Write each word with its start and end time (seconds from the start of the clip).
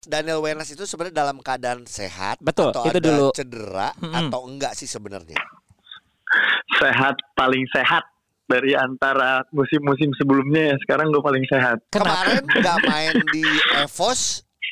Daniel 0.00 0.40
Wenas 0.40 0.64
itu 0.66 0.82
sebenarnya 0.82 1.16
dalam 1.20 1.38
keadaan 1.38 1.84
sehat 1.84 2.40
Betul, 2.40 2.72
atau 2.72 2.88
itu 2.88 2.96
ada 2.96 3.00
dulu. 3.02 3.28
cedera 3.30 3.88
Mm-mm. 3.94 4.16
atau 4.16 4.40
enggak 4.48 4.72
sih 4.72 4.88
sebenarnya? 4.88 5.36
Sehat 6.76 7.20
paling 7.34 7.68
sehat 7.68 8.08
dari 8.46 8.72
antara 8.72 9.44
musim-musim 9.50 10.08
sebelumnya 10.16 10.72
ya. 10.72 10.76
Sekarang 10.80 11.12
gue 11.12 11.20
paling 11.20 11.44
sehat. 11.46 11.84
Kenapa? 11.88 12.24
Kemarin 12.24 12.42
nggak 12.48 12.78
main 12.82 13.14
di 13.28 13.44
Evos 13.76 14.20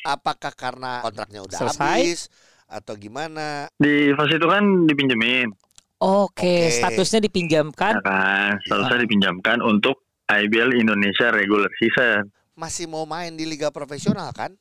apakah 0.01 0.49
karena 0.51 1.05
kontraknya 1.05 1.45
udah 1.45 1.59
Selesai? 1.59 1.77
habis 1.77 2.19
atau 2.65 2.93
gimana? 2.97 3.69
Di 3.75 4.09
fase 4.13 4.33
itu 4.35 4.47
kan 4.47 4.63
dipinjemin, 4.85 5.53
Oke, 5.99 6.41
Oke. 6.41 6.73
statusnya 6.73 7.19
dipinjamkan. 7.21 7.93
ya 7.93 8.01
kan? 8.01 8.51
Seharusnya 8.65 8.97
Ah. 8.97 9.03
dipinjamkan 9.03 9.57
untuk 9.59 9.99
IBL 10.25 10.73
Indonesia 10.73 11.29
regular 11.29 11.69
season. 11.75 12.31
Masih 12.55 12.87
mau 12.87 13.03
main 13.03 13.29
di 13.31 13.43
liga 13.43 13.69
profesional 13.69 14.31
kan? 14.31 14.55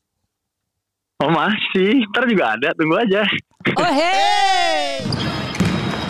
Oh 1.18 1.34
masih, 1.34 2.06
ntar 2.14 2.30
juga 2.30 2.54
ada, 2.54 2.70
tunggu 2.78 2.94
aja. 2.94 3.26
Oh 3.74 3.90
hey. 3.90 5.02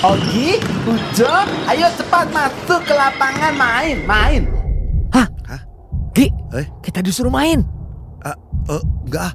Ogi, 0.05 0.61
Ujo, 0.85 1.33
ayo 1.65 1.89
cepat 1.97 2.29
masuk 2.29 2.85
ke 2.85 2.93
lapangan 2.93 3.57
main, 3.57 4.05
main. 4.05 4.45
Hah? 5.09 5.25
Hah? 5.49 5.65
Gi, 6.13 6.29
Eh? 6.53 6.69
kita 6.85 7.01
disuruh 7.01 7.33
main. 7.33 7.65
Eh, 8.21 8.37
enggak 9.09 9.33
ah. 9.33 9.35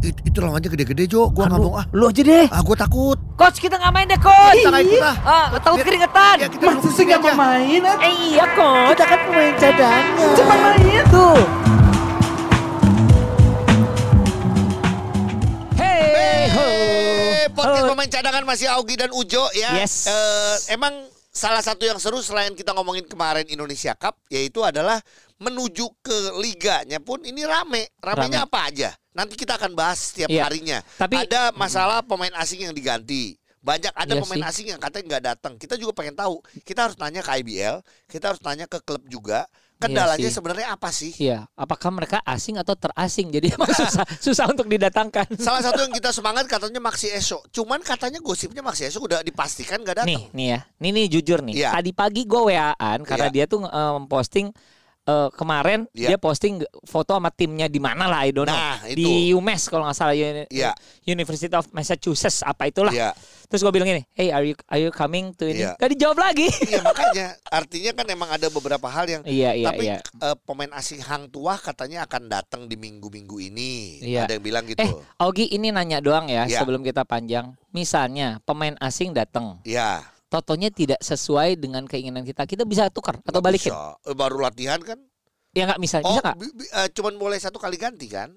It, 0.00 0.16
itu 0.24 0.40
lawannya 0.40 0.72
gede-gede 0.72 1.04
Jo, 1.04 1.28
gua 1.28 1.52
nggak 1.52 1.60
mau 1.60 1.76
ah. 1.76 1.84
Lu 1.92 2.08
aja 2.08 2.24
deh. 2.24 2.48
Ah, 2.48 2.64
gua 2.64 2.72
takut. 2.72 3.20
Coach, 3.36 3.60
kita 3.60 3.76
nggak 3.76 3.92
main 3.92 4.08
deh, 4.08 4.16
coach. 4.16 4.56
Kita 4.56 4.72
nggak 4.72 4.84
ikut 4.88 5.04
ah. 5.04 5.16
Ah, 5.20 5.46
takut 5.60 5.84
keringetan. 5.84 6.36
Ya, 6.40 6.48
kita 6.48 6.64
Masa 6.64 6.76
duduk 6.80 6.92
sih 6.96 7.04
sini 7.04 7.12
gak 7.12 7.20
aja. 7.20 7.32
mau 7.36 7.44
main? 7.44 7.80
ah? 7.84 7.96
Eh 8.00 8.12
iya, 8.32 8.44
coach. 8.56 8.96
Kita 8.96 9.04
kan 9.04 9.18
pemain 9.28 9.54
cadangan. 9.60 10.32
Cepat 10.32 10.58
main. 10.64 11.04
Tuh. 11.12 11.59
Podcast 17.52 17.82
Halo. 17.84 17.92
pemain 17.94 18.10
cadangan 18.10 18.44
masih 18.44 18.66
Augie 18.70 18.98
dan 18.98 19.10
Ujo 19.12 19.44
ya. 19.52 19.76
Yes. 19.76 20.06
Eh, 20.06 20.56
emang 20.74 20.92
salah 21.30 21.62
satu 21.62 21.86
yang 21.86 21.98
seru 22.02 22.18
selain 22.20 22.52
kita 22.54 22.74
ngomongin 22.74 23.06
kemarin 23.06 23.46
Indonesia 23.46 23.94
Cup 23.94 24.18
yaitu 24.28 24.62
adalah 24.62 24.98
menuju 25.38 25.86
ke 26.02 26.16
liganya 26.38 26.98
pun 27.00 27.22
ini 27.22 27.44
rame. 27.44 27.88
Ramenya 27.98 28.44
apa 28.44 28.68
aja? 28.68 28.90
Nanti 29.10 29.34
kita 29.34 29.56
akan 29.56 29.74
bahas 29.74 30.12
setiap 30.12 30.28
Iya. 30.30 30.46
harinya. 30.46 30.78
Tapi- 30.98 31.16
ada 31.26 31.50
masalah 31.54 32.04
pemain 32.04 32.32
asing 32.38 32.68
yang 32.68 32.74
diganti. 32.74 33.36
Banyak 33.60 33.92
ada 33.92 34.16
Iya 34.16 34.22
pemain 34.24 34.40
sih. 34.40 34.48
asing 34.48 34.66
yang 34.72 34.80
katanya 34.80 35.04
nggak 35.16 35.24
datang. 35.36 35.52
Kita 35.60 35.76
juga 35.76 35.92
pengen 35.92 36.16
tahu. 36.16 36.40
Kita 36.64 36.88
harus 36.88 36.96
tanya 36.96 37.20
ke 37.20 37.30
IBL, 37.44 37.84
kita 38.08 38.32
harus 38.32 38.40
tanya 38.40 38.64
ke 38.64 38.80
klub 38.80 39.04
juga. 39.04 39.44
Kendalanya 39.80 40.28
sih. 40.28 40.36
sebenarnya 40.36 40.68
apa 40.70 40.88
sih? 40.90 41.10
Iya, 41.16 41.48
apakah 41.56 41.88
mereka 41.88 42.20
asing 42.22 42.60
atau 42.60 42.76
terasing? 42.76 43.32
Jadi 43.32 43.50
emang 43.56 43.72
susah 43.72 44.04
susah 44.20 44.46
untuk 44.46 44.68
didatangkan. 44.68 45.40
Salah 45.40 45.64
satu 45.64 45.80
yang 45.80 45.92
kita 45.98 46.12
semangat 46.12 46.44
katanya 46.44 46.78
Maxi 46.78 47.08
Eso. 47.08 47.40
Cuman 47.48 47.80
katanya 47.80 48.20
gosipnya 48.20 48.60
Maxi 48.60 48.84
Eso 48.84 49.00
udah 49.00 49.24
dipastikan 49.24 49.80
nggak 49.80 50.04
datang. 50.04 50.12
Nih, 50.12 50.28
nih 50.30 50.46
ya. 50.52 50.60
Nih 50.78 50.90
nih 50.92 51.06
jujur 51.10 51.40
nih. 51.40 51.54
Iya. 51.56 51.70
Tadi 51.72 51.90
pagi 51.90 52.22
gue 52.24 52.40
WA-an 52.46 53.00
karena 53.02 53.26
Iya. 53.26 53.34
dia 53.34 53.44
tuh 53.46 53.64
eh, 53.64 53.92
memposting 53.96 54.52
eh, 55.10 55.28
kemarin 55.34 55.90
Iya. 55.90 56.14
dia 56.14 56.18
posting 56.18 56.54
foto 56.86 57.18
sama 57.18 57.28
timnya 57.28 57.66
di 57.66 57.82
mana 57.82 58.06
lah 58.06 58.22
I 58.22 58.30
don't 58.30 58.46
know. 58.46 58.54
Nah, 58.54 58.78
itu. 58.86 59.02
Di 59.02 59.34
UMass 59.34 59.66
kalau 59.66 59.82
nggak 59.82 59.98
salah 59.98 60.14
Uni- 60.14 60.46
Iya. 60.46 60.70
University 61.04 61.50
of 61.50 61.66
Massachusetts 61.70 62.40
apa 62.40 62.70
itulah. 62.70 62.94
Iya. 62.94 63.10
Terus 63.50 63.66
gue 63.66 63.72
bilang 63.74 63.90
gini, 63.90 64.06
"Hey, 64.14 64.30
are 64.30 64.46
you 64.46 64.54
are 64.70 64.78
you 64.78 64.94
coming 64.94 65.34
to 65.34 65.42
ini?" 65.42 65.66
Iya. 65.66 65.74
Gak 65.74 65.90
dijawab 65.90 66.22
lagi. 66.22 66.46
Iya 66.62 66.78
makanya 66.80 67.26
artinya 67.50 67.90
kan 67.92 68.06
emang 68.06 68.30
ada 68.30 68.46
beberapa 68.46 68.86
hal 68.86 69.10
yang 69.10 69.22
iya, 69.26 69.50
iya, 69.52 69.66
tapi 69.66 69.90
iya. 69.90 69.98
eh, 69.98 70.36
pemain 70.40 70.70
asing 70.70 71.02
Hang 71.02 71.26
Tuah 71.26 71.58
katanya 71.58 72.06
akan 72.06 72.30
datang 72.30 72.62
di 72.64 72.78
minggu-minggu 72.78 73.42
ini. 73.42 73.98
Iya. 74.00 74.30
Ada 74.30 74.38
yang 74.38 74.44
bilang 74.46 74.64
gitu. 74.70 74.78
Eh, 74.78 74.92
Augie 75.18 75.50
ini 75.50 75.74
nanya 75.74 75.98
doang 75.98 76.30
ya 76.30 76.46
Iya. 76.46 76.62
sebelum 76.62 76.86
kita 76.86 77.02
panjang. 77.02 77.50
Misalnya 77.70 78.38
pemain 78.42 78.78
asing 78.78 79.10
datang, 79.10 79.58
ya. 79.62 80.02
Totonya 80.30 80.70
tidak 80.70 81.02
sesuai 81.02 81.58
dengan 81.58 81.84
keinginan 81.84 82.22
kita, 82.22 82.46
kita 82.46 82.62
bisa 82.62 82.86
tukar 82.88 83.18
atau 83.18 83.28
nggak 83.34 83.44
balikin? 83.44 83.74
bisa. 83.74 83.98
Eh, 84.06 84.14
Baru 84.14 84.38
latihan 84.38 84.78
kan? 84.78 84.96
Ya 85.50 85.66
nggak 85.66 85.82
bisa, 85.82 85.98
Oh, 86.00 86.14
bisa 86.14 86.20
nggak? 86.22 86.36
eh, 86.70 86.88
cuman 86.94 87.14
boleh 87.18 87.36
satu 87.36 87.58
kali 87.58 87.74
ganti 87.74 88.06
kan? 88.06 88.30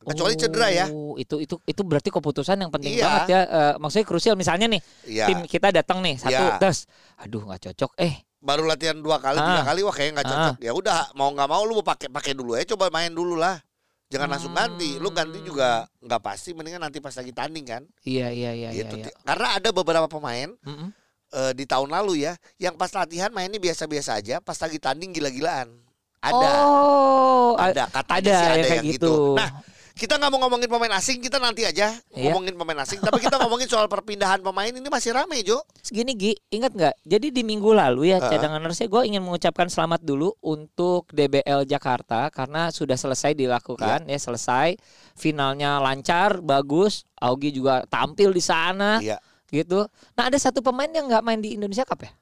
Kecuali 0.00 0.32
cedera 0.34 0.68
ya. 0.70 0.86
Oh, 0.88 1.18
Itu 1.18 1.36
itu 1.36 1.58
itu 1.60 1.82
berarti 1.82 2.08
keputusan 2.08 2.56
yang 2.56 2.70
penting 2.70 2.94
Iya. 2.94 3.04
banget 3.04 3.22
ya. 3.28 3.40
Eh, 3.44 3.74
maksudnya 3.76 4.06
krusial 4.06 4.34
misalnya 4.34 4.66
nih, 4.66 4.80
Iya. 5.04 5.26
tim 5.28 5.38
kita 5.44 5.68
datang 5.70 6.00
nih 6.00 6.16
satu, 6.16 6.32
Iya. 6.32 6.56
terus 6.56 6.88
aduh 7.16 7.44
nggak 7.44 7.60
cocok. 7.70 7.92
Eh, 8.00 8.14
Baru 8.36 8.62
latihan 8.62 8.94
dua 8.94 9.18
kali, 9.18 9.36
Ah. 9.36 9.44
tiga 9.50 9.62
kali 9.66 9.80
wah 9.82 9.90
kayaknya 9.90 10.12
nggak 10.16 10.28
cocok. 10.30 10.56
Ya 10.62 10.72
udah 10.72 10.96
mau 11.12 11.28
nggak 11.28 11.48
mau 11.50 11.62
lu 11.66 11.74
mau 11.76 11.86
pakai 11.86 12.08
pakai 12.08 12.32
dulu 12.32 12.54
ya. 12.54 12.62
Coba 12.64 12.88
main 12.88 13.10
dulu 13.10 13.34
lah. 13.34 13.58
Jangan 14.06 14.30
langsung 14.30 14.54
ganti. 14.54 14.96
Lu 14.96 15.10
ganti 15.10 15.42
juga 15.42 15.82
nggak 15.98 16.20
pasti. 16.22 16.54
Mendingan 16.54 16.78
nanti 16.78 17.02
pas 17.02 17.10
lagi 17.10 17.34
tanding 17.34 17.66
kan. 17.66 17.82
iya 18.06 18.30
iya 18.30 18.54
iya 18.54 18.70
iya. 18.70 18.86
gitu. 18.86 19.02
iya. 19.02 19.10
Karena 19.26 19.58
ada 19.58 19.68
beberapa 19.74 20.06
pemain 20.06 20.54
Mm-mm. 20.62 20.88
Eh, 21.36 21.52
di 21.52 21.68
tahun 21.68 21.92
lalu 21.92 22.24
ya, 22.24 22.32
yang 22.56 22.74
pas 22.74 22.88
latihan 22.90 23.28
mainnya 23.28 23.60
biasa-biasa 23.60 24.16
aja, 24.16 24.40
pas 24.40 24.56
lagi 24.56 24.80
tanding 24.80 25.12
gila-gilaan. 25.12 25.68
Ada, 26.16 26.48
Oh, 26.64 27.54
ada 27.54 27.86
katanya 27.86 28.18
ada 28.18 28.32
sih 28.34 28.46
ada 28.48 28.56
yang 28.56 28.64
kayak 28.64 28.76
yang, 28.82 28.86
gitu. 28.98 29.12
gitu. 29.12 29.38
Nah, 29.38 29.50
kita 29.94 30.18
nggak 30.18 30.28
mau 30.28 30.40
ngomongin 30.44 30.68
pemain 30.68 30.92
asing, 30.92 31.22
kita 31.22 31.38
nanti 31.38 31.64
aja 31.64 31.88
Iya. 32.12 32.28
ngomongin 32.28 32.52
pemain 32.52 32.82
asing. 32.82 32.98
Tapi 32.98 33.16
kita 33.16 33.38
ngomongin 33.38 33.64
soal 33.64 33.86
perpindahan 33.86 34.42
pemain 34.42 34.68
ini 34.68 34.84
masih 34.90 35.14
rame 35.14 35.40
Jo. 35.40 35.62
Segini 35.80 36.12
Gi, 36.12 36.32
ingat 36.50 36.74
nggak? 36.74 36.94
Jadi 37.00 37.30
di 37.30 37.40
minggu 37.40 37.70
lalu 37.70 38.10
ya 38.10 38.18
Heeh. 38.18 38.28
cadangan 38.28 38.60
nurse 38.60 38.84
gue 38.84 39.02
ingin 39.06 39.22
mengucapkan 39.22 39.70
selamat 39.70 40.02
dulu 40.02 40.34
untuk 40.42 41.08
DBL 41.14 41.64
Jakarta 41.64 42.28
karena 42.28 42.68
sudah 42.68 42.98
selesai 42.98 43.32
dilakukan 43.32 44.04
ya 44.04 44.18
selesai 44.18 44.76
finalnya 45.14 45.80
lancar 45.80 46.44
bagus 46.44 47.08
Augie 47.16 47.48
juga 47.48 47.86
tampil 47.88 48.34
di 48.34 48.42
sana 48.44 49.00
Iya. 49.00 49.16
Gitu. 49.50 49.86
Nah 50.18 50.28
ada 50.28 50.38
satu 50.38 50.60
pemain 50.62 50.90
yang 50.90 51.06
nggak 51.06 51.24
main 51.24 51.40
di 51.40 51.54
Indonesia 51.54 51.86
Cup 51.86 52.02
ya? 52.04 52.12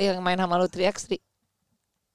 Yang 0.00 0.20
main 0.24 0.38
sama 0.40 0.56
lu 0.56 0.68
3x3 0.68 1.20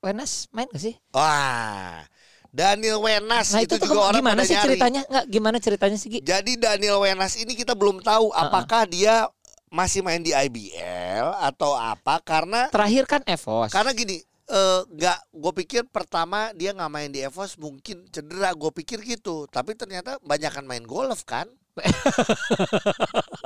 Wenas 0.06 0.46
main 0.54 0.70
gak 0.70 0.82
sih? 0.82 0.96
Wah, 1.18 2.06
Daniel 2.54 3.02
Wenas 3.02 3.50
Nah 3.50 3.66
itu, 3.66 3.76
itu, 3.76 3.90
juga 3.90 4.14
orang 4.14 4.22
gimana 4.22 4.42
sih 4.46 4.54
nyari. 4.54 4.66
ceritanya? 4.70 5.02
Nggak 5.10 5.26
gimana 5.34 5.58
ceritanya 5.58 5.98
sih? 5.98 6.10
Jadi 6.22 6.52
Daniel 6.62 7.02
Wenas 7.02 7.34
ini 7.42 7.58
kita 7.58 7.74
belum 7.74 8.06
tahu 8.06 8.30
apakah 8.30 8.86
dia 8.86 9.26
masih 9.74 10.06
main 10.06 10.22
di 10.22 10.32
IBL 10.32 11.36
atau 11.42 11.76
apa 11.76 12.22
karena 12.24 12.72
Terakhir 12.72 13.04
kan 13.10 13.22
Evos. 13.28 13.74
karena 13.74 13.92
gini 13.92 14.24
eh, 14.48 14.82
nggak 14.88 15.20
gue 15.36 15.54
pikir 15.66 15.84
pertama 15.92 16.56
dia 16.56 16.72
nggak 16.72 16.92
main 16.94 17.12
di 17.12 17.20
Evos 17.20 17.60
mungkin 17.60 18.08
cedera 18.08 18.56
gue 18.56 18.72
pikir 18.72 19.04
gitu 19.04 19.50
tapi 19.52 19.76
ternyata 19.76 20.16
banyakan 20.24 20.64
main 20.64 20.86
golf 20.88 21.28
kan 21.28 21.50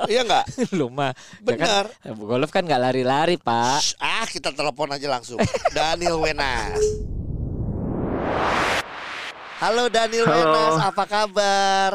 iya 0.06 0.22
nggak 0.22 0.46
lu 0.78 0.86
mah 0.86 1.10
ya 1.42 1.54
kan, 1.58 1.86
benar 1.90 2.14
golf 2.14 2.50
kan 2.50 2.62
nggak 2.62 2.78
lari-lari 2.80 3.34
pak. 3.34 3.82
Shh, 3.82 3.98
ah 3.98 4.22
kita 4.22 4.54
telepon 4.54 4.94
aja 4.94 5.10
langsung 5.10 5.38
Daniel 5.76 6.22
Wenas 6.22 6.78
Halo 9.58 9.90
Daniel 9.90 10.24
Halo. 10.24 10.38
Wenas 10.46 10.76
apa 10.80 11.04
kabar 11.04 11.92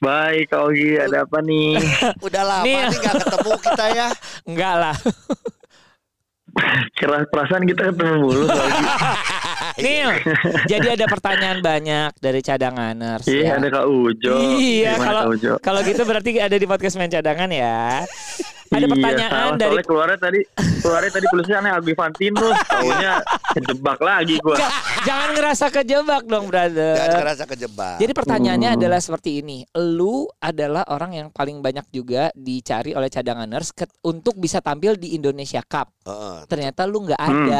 Baik, 0.00 0.48
Kak 0.48 0.64
Ogi, 0.64 0.96
ada 0.96 1.28
apa 1.28 1.44
nih? 1.44 1.76
udah 2.26 2.40
lama 2.42 2.64
Nih. 2.64 2.88
nih 2.88 2.98
nggak 2.98 3.16
ketemu 3.20 3.52
kita 3.60 3.84
ya 3.90 4.08
Enggak 4.44 4.74
lah. 4.76 4.96
Keras 6.96 7.24
perasaan 7.28 7.64
kita 7.64 7.92
ketemu 7.92 8.14
mulu, 8.18 8.42
Kak 8.44 8.64
Ogi. 8.64 8.84
Nil, 9.80 10.10
jadi 10.72 10.86
ada 10.92 11.06
pertanyaan 11.06 11.58
banyak 11.58 12.10
dari 12.16 12.40
cadanganers. 12.40 13.24
Iya, 13.24 13.42
ya. 13.42 13.52
ada 13.56 13.68
Kak 13.70 13.86
Ujo. 13.86 14.32
Iya, 14.54 14.92
kalau 14.96 15.22
Kak 15.22 15.32
Ujo? 15.32 15.52
kalau 15.58 15.80
gitu 15.82 16.02
berarti 16.02 16.30
ada 16.36 16.54
di 16.54 16.64
podcast 16.64 16.94
main 16.94 17.08
cadangan 17.08 17.48
ya. 17.48 18.04
Ada 18.70 18.78
Iya, 18.80 18.92
pertanyaan 18.94 19.32
salah, 19.50 19.58
dari 19.58 19.66
soalnya 19.66 19.82
keluarnya 19.84 20.18
tadi 20.20 20.40
keluarnya 20.78 21.10
tadi 21.10 21.26
tulisannya 21.26 21.70
Albi 21.72 21.92
Fantino, 21.92 22.46
taunya 22.62 23.12
kejebak 23.50 23.98
lagi 23.98 24.38
gua. 24.38 24.54
Ja- 24.54 24.74
jangan 25.02 25.28
ngerasa 25.32 25.64
kejebak 25.72 26.22
dong, 26.24 26.46
brother. 26.46 26.94
jangan 26.94 27.18
kerasa 27.18 27.44
kejebak 27.46 27.96
Jadi 27.98 28.12
pertanyaannya 28.14 28.70
Hmm. 28.70 28.78
adalah 28.78 29.00
seperti 29.00 29.42
ini. 29.42 29.66
Lu 29.74 30.22
adalah 30.38 30.86
orang 30.86 31.10
yang 31.12 31.28
paling 31.28 31.58
banyak 31.58 31.82
juga 31.90 32.30
dicari 32.32 32.94
oleh 32.94 33.10
cadanganers 33.10 33.74
ke- 33.74 33.90
untuk 34.02 34.38
bisa 34.38 34.62
tampil 34.62 34.94
di 34.94 35.18
Indonesia 35.18 35.60
Cup. 35.60 35.90
Heeh. 36.06 36.46
Ternyata 36.46 36.86
lu 36.86 37.02
nggak 37.02 37.18
Hmm. 37.18 37.50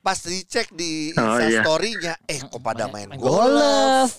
Pas 0.00 0.16
dicek 0.16 0.68
di 0.70 1.12
Oh, 1.12 1.36
iya. 1.36 1.60
instastorynya 1.60 2.14
eh 2.24 2.40
kok 2.40 2.58
pada 2.58 2.86
main, 2.86 3.06
Main 3.06 3.16
golf 3.16 3.36
golf. 3.48 4.12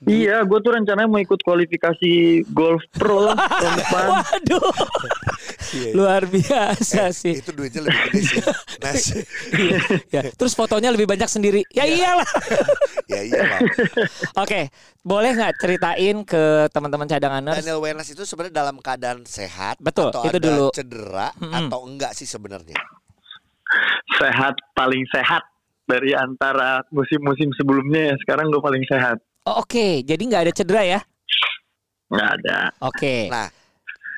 Iya, 0.00 0.46
gue 0.46 0.58
tuh 0.58 0.70
rencananya 0.70 1.04
mau 1.04 1.18
ikut 1.18 1.42
kualifikasi 1.42 2.12
golf 2.48 2.86
pro 2.92 3.18
lah 3.24 3.34
tahun 3.58 3.74
depan. 3.76 4.06
Waduh, 4.08 4.70
Iya, 5.68 5.82
iya. 5.82 5.92
luar 5.92 6.22
biasa 6.24 7.02
Eh, 7.04 7.12
sih. 7.12 7.34
itu 7.36 7.50
duitnya 7.50 7.82
lebih 7.82 7.98
gede 8.08 8.20
sih 8.22 8.38
Nas 8.78 9.04
ya. 10.14 10.22
Terus 10.30 10.54
fotonya 10.54 10.88
lebih 10.88 11.04
banyak 11.04 11.26
sendiri. 11.26 11.66
Ya 11.68 11.82
iyalah. 11.84 12.24
ya 13.10 13.20
iya 13.20 13.42
Bang. 13.44 13.60
Oke, 14.38 14.70
boleh 15.02 15.34
nggak 15.34 15.58
ceritain 15.58 16.16
ke 16.22 16.42
teman-teman 16.70 17.04
cadanganers? 17.04 17.58
Daniel 17.58 17.82
Wenas 17.82 18.06
itu 18.06 18.22
sebenarnya 18.22 18.54
dalam 18.56 18.78
keadaan 18.78 19.26
sehat 19.26 19.76
Betul, 19.78 20.08
atau 20.08 20.22
itu 20.22 20.30
ada 20.30 20.40
dulu. 20.40 20.66
cedera 20.70 21.28
Mm-mm. 21.34 21.66
atau 21.66 21.78
enggak 21.84 22.14
sih 22.14 22.24
sebenarnya 22.24 22.78
Sehat 24.14 24.54
paling 24.72 25.04
sehat 25.08 25.44
dari 25.84 26.12
antara 26.12 26.80
musim-musim 26.88 27.52
sebelumnya 27.54 28.12
ya. 28.12 28.14
Sekarang 28.20 28.48
gue 28.48 28.60
paling 28.60 28.84
sehat. 28.84 29.20
Oh, 29.44 29.60
Oke, 29.60 30.02
jadi 30.02 30.20
nggak 30.20 30.42
ada 30.44 30.52
cedera 30.52 30.82
ya? 30.84 31.00
Nggak 32.08 32.28
ada. 32.40 32.58
Oke. 32.82 33.28
Nah, 33.28 33.48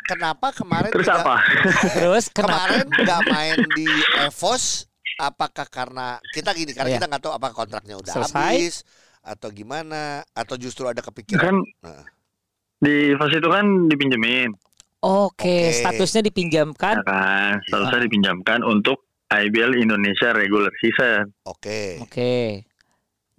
kenapa 0.05 0.50
kemarin 0.50 0.91
Terus 0.91 1.06
tidak- 1.06 1.23
apa? 1.23 1.37
Terus 1.99 2.25
kemarin 2.31 2.87
nggak 2.87 3.20
main 3.26 3.58
di 3.75 3.87
Evos? 4.20 4.87
Apakah 5.20 5.69
karena 5.69 6.17
kita 6.32 6.50
gini? 6.50 6.73
Karena 6.73 6.91
Iya. 6.91 6.99
kita 6.99 7.06
nggak 7.06 7.23
tahu 7.23 7.35
apakah 7.37 7.55
kontraknya 7.55 8.00
udah 8.00 8.08
Selesai. 8.11 8.41
habis 8.56 8.75
atau 9.20 9.52
gimana? 9.52 10.25
Atau 10.32 10.56
justru 10.56 10.88
ada 10.88 10.99
kepikiran? 10.99 11.44
Kan 11.44 11.56
Nah. 11.85 12.02
di 12.81 13.12
fase 13.14 13.37
itu 13.37 13.50
kan 13.50 13.67
dipinjemin, 13.87 14.49
Oke, 15.00 15.69
Oke. 15.69 15.76
statusnya 15.76 16.20
ya 16.20 16.26
dipinjamkan. 16.26 16.94
kan? 17.05 17.61
Seharusnya 17.69 18.00
Ah. 18.00 18.05
dipinjamkan 18.05 18.61
untuk 18.62 19.10
IBL 19.31 19.79
Indonesia 19.79 20.35
regular 20.35 20.75
season. 20.82 21.31
Oke. 21.47 22.03
Oke. 22.03 22.67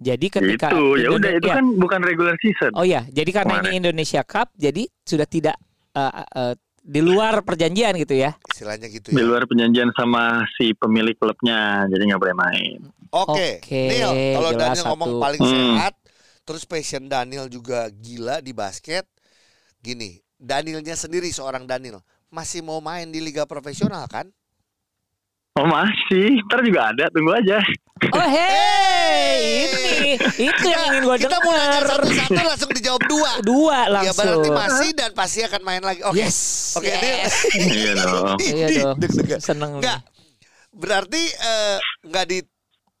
Jadi 0.02 0.26
ketika 0.32 0.72
Itu 0.74 0.98
ya 0.98 1.14
udah 1.14 1.30
itu 1.30 1.46
kan 1.46 1.64
bukan 1.78 2.00
regular 2.02 2.34
season. 2.42 2.74
Oh 2.74 2.82
ya, 2.82 3.06
jadi 3.06 3.30
karena 3.30 3.62
ini 3.62 3.78
Indonesia 3.78 4.26
Cup, 4.26 4.50
jadi 4.58 4.90
sudah 5.06 5.28
tidak 5.30 5.54
eh, 5.94 6.12
eh, 6.26 6.54
di 6.82 6.98
luar 6.98 7.46
perjanjian 7.46 7.94
gitu 7.94 8.18
ya. 8.18 8.34
Istilahnya 8.50 8.90
gitu 8.90 9.14
Di 9.14 9.22
ya. 9.22 9.26
luar 9.28 9.46
perjanjian 9.46 9.94
sama 9.94 10.42
si 10.58 10.74
pemilik 10.74 11.14
klubnya, 11.14 11.86
jadi 11.86 12.02
nggak 12.10 12.18
boleh 12.18 12.34
main. 12.34 12.78
Oke. 13.14 13.62
Oke, 13.62 13.82
Neil, 13.94 14.10
kalau 14.34 14.50
jelas 14.50 14.66
Daniel 14.74 14.84
ngomong 14.90 15.10
satu. 15.14 15.22
paling 15.22 15.42
Hmm. 15.44 15.52
sehat, 15.54 15.94
terus 16.42 16.62
passion 16.66 17.04
Daniel 17.06 17.46
juga 17.46 17.86
gila 17.92 18.42
di 18.42 18.50
basket. 18.50 19.06
Gini, 19.78 20.18
Danielnya 20.34 20.98
sendiri 20.98 21.30
seorang 21.30 21.62
Daniel 21.62 22.02
masih 22.26 22.66
mau 22.66 22.82
main 22.82 23.06
di 23.06 23.22
liga 23.22 23.46
profesional 23.46 24.10
kan? 24.10 24.26
Oh 25.52 25.68
masih, 25.68 26.40
ntar 26.48 26.64
juga 26.64 26.96
ada, 26.96 27.12
tunggu 27.12 27.36
aja. 27.36 27.60
Oh 28.08 28.24
hey, 28.24 29.36
ini 29.68 30.16
itu 30.48 30.64
yang 30.66 30.82
ingin 30.90 31.02
gue 31.06 31.16
Kita 31.22 31.38
mau 31.38 31.52
nanya 31.54 31.78
dengar. 31.78 32.02
satu-satu 32.02 32.40
langsung 32.40 32.70
dijawab 32.72 33.02
dua. 33.06 33.30
Dua 33.44 33.78
Ya 33.84 33.92
langsung. 33.92 34.26
berarti 34.26 34.48
masih 34.50 34.88
dan 34.96 35.10
pasti 35.12 35.44
akan 35.44 35.60
main 35.62 35.84
lagi. 35.84 36.00
Oke. 36.02 36.18
Yes. 36.18 36.38
Oke, 36.80 36.88
Neil. 36.88 37.04
yes. 37.22 37.34
iya 37.54 37.92
dong. 37.94 38.36
Iya 38.48 38.66
dong. 38.80 38.96
Seneng. 39.38 39.70
Enggak. 39.78 40.00
Berarti 40.72 41.20
eh, 41.20 41.76
enggak 42.02 42.24
di 42.26 42.38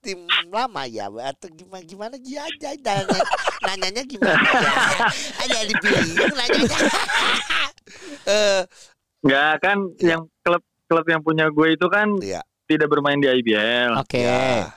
tim 0.02 0.18
lama 0.50 0.82
ya 0.84 1.06
atau 1.08 1.46
gimana 1.48 1.82
gimana 1.86 2.14
aja 2.18 2.74
aja 2.74 2.90
nanya, 3.06 3.22
nanyanya 3.62 4.02
gimana 4.02 4.34
ya 4.34 4.72
ada 5.46 5.58
dipilih 5.62 6.26
nanyanya 6.34 6.78
eh 8.34 8.60
Nggak 9.22 9.52
kan 9.62 9.78
yang 10.02 10.26
klub 10.42 10.58
klub 10.92 11.06
yang 11.06 11.20
punya 11.20 11.48
gue 11.48 11.72
itu 11.72 11.86
kan 11.86 12.12
Iya. 12.14 12.44
tidak 12.66 12.86
bermain 12.86 13.16
di 13.16 13.26
IBL. 13.26 13.96
Oke. 13.96 14.20
ya, 14.20 14.68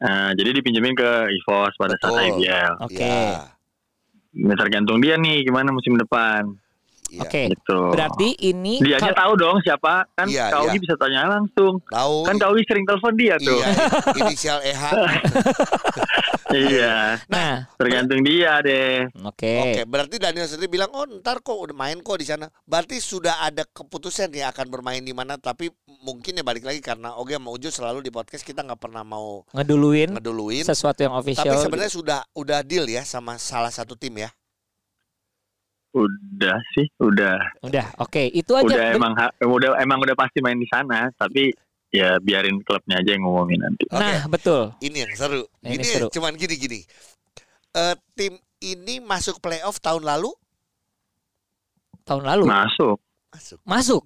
Nah, 0.00 0.32
jadi 0.32 0.50
dipinjemin 0.52 0.92
ke 0.92 1.10
EVOS 1.30 1.76
pada 1.76 1.94
saat 1.94 2.10
Betul. 2.10 2.26
IBL. 2.34 2.72
Oke. 2.80 2.98
ya, 2.98 3.46
Nah, 4.32 4.56
tergantung 4.56 4.98
dia 4.98 5.14
nih 5.14 5.42
gimana 5.42 5.70
musim 5.70 5.94
depan. 5.94 6.50
iya. 7.08 7.20
Oke. 7.20 7.42
Gitu. 7.48 7.80
Berarti 7.90 8.28
ini 8.40 8.78
dia 8.78 8.96
aja 8.96 9.10
tahu 9.12 9.34
dong 9.34 9.58
siapa 9.60 10.06
kan 10.10 10.24
Iya, 10.24 10.46
Kak 10.48 10.62
Ogi 10.64 10.72
iya. 10.72 10.80
bisa 10.80 10.94
tanya 10.96 11.20
langsung. 11.28 11.82
tahu 11.84 12.22
Kan 12.22 12.34
Kak 12.36 12.48
Ogi 12.48 12.62
sering 12.64 12.84
telepon 12.84 13.14
dia 13.14 13.34
tuh. 13.36 13.54
iya 13.56 13.66
inisial 14.16 14.58
EH 14.62 14.82
iya, 16.54 17.20
Nah, 17.30 17.66
tergantung 17.78 18.20
dia 18.22 18.58
deh. 18.60 19.06
oke. 19.22 19.54
Oke, 19.62 19.82
berarti 19.86 20.16
Daniel 20.18 20.46
sendiri 20.46 20.70
bilang, 20.70 20.90
oh 20.90 21.06
ntar 21.18 21.40
kok 21.40 21.54
udah 21.54 21.76
main 21.76 21.98
kok 22.00 22.18
di 22.18 22.26
sana. 22.26 22.50
Berarti 22.66 22.98
sudah 22.98 23.42
ada 23.42 23.62
keputusan 23.68 24.30
ya 24.34 24.50
akan 24.50 24.66
bermain 24.70 25.02
di 25.02 25.14
mana. 25.14 25.38
Tapi 25.38 25.70
mungkin 26.02 26.38
ya 26.38 26.44
balik 26.44 26.66
lagi 26.66 26.80
karena 26.80 27.14
Oge 27.14 27.36
sama 27.36 27.50
Ujo 27.54 27.68
selalu 27.70 28.00
di 28.02 28.10
podcast 28.10 28.42
kita 28.42 28.64
nggak 28.64 28.80
pernah 28.80 29.02
mau 29.02 29.46
Ngeduluin 29.54 30.16
ngeduluin. 30.16 30.64
sesuatu 30.66 31.00
yang 31.02 31.14
official. 31.14 31.46
Tapi 31.46 31.62
sebenarnya 31.62 31.92
sudah 31.92 32.18
udah 32.34 32.60
deal 32.66 32.86
ya 32.88 33.06
sama 33.06 33.38
salah 33.38 33.70
satu 33.70 33.94
tim 33.94 34.18
ya. 34.18 34.30
Udah 35.90 36.54
sih, 36.78 36.86
udah. 37.02 37.66
udah, 37.66 37.86
oke. 37.98 38.30
Itu 38.30 38.54
aja. 38.54 38.62
Udah 38.62 38.94
emang 38.94 39.12
udah 39.42 39.70
emang 39.82 39.98
udah 39.98 40.14
pasti 40.14 40.38
main 40.38 40.54
di 40.54 40.70
sana, 40.70 41.10
tapi 41.18 41.50
ya 41.90 42.18
biarin 42.18 42.62
klubnya 42.62 42.96
aja 42.96 43.10
yang 43.10 43.22
ngumumin 43.22 43.60
nanti. 43.60 43.84
Oke. 43.86 43.98
Nah, 43.98 44.22
betul. 44.26 44.62
Ini 44.78 44.96
yang 45.02 45.12
seru. 45.12 45.42
Ini 45.60 45.74
Ini, 45.74 45.84
seru. 45.84 46.06
cuman 46.08 46.34
gini-gini. 46.34 46.86
Eh 47.72 47.94
tim 48.12 48.34
ini 48.60 48.98
masuk 48.98 49.38
playoff 49.38 49.78
tahun 49.78 50.02
lalu? 50.02 50.30
Tahun 52.02 52.22
lalu 52.22 52.42
Masuk, 52.44 52.98
Masuk. 53.30 53.58
masuk. 53.62 54.02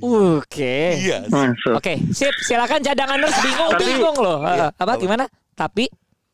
Oke. 0.00 0.98
Iya. 0.98 1.26
masuk. 1.28 1.74
Oke, 1.74 1.94
sip. 2.10 2.34
Silakan 2.40 2.82
cadanganers 2.82 3.36
bingung, 3.38 3.70
Tapi- 3.70 3.84
bingung 3.84 4.16
loh. 4.18 4.38
Iya, 4.42 4.68
Eh, 4.68 4.70
apa 4.74 4.92
gimana? 4.96 5.24
Tapi 5.54 5.86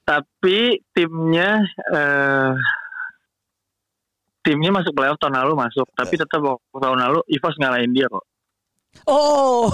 Tapi 0.03 0.57
timnya 0.93 1.65
eh 1.91 2.53
timnya 4.41 4.71
masuk 4.71 4.93
playoff 4.93 5.17
tahun 5.17 5.41
lalu 5.41 5.57
masuk, 5.59 5.89
tapi 5.95 6.15
tetap 6.15 6.37
waktu 6.39 6.77
tahun 6.79 7.01
lalu 7.01 7.25
Ivos 7.27 7.57
ngalahin 7.57 7.89
dia 7.91 8.05
kok. 8.07 8.21
Oh. 9.05 9.69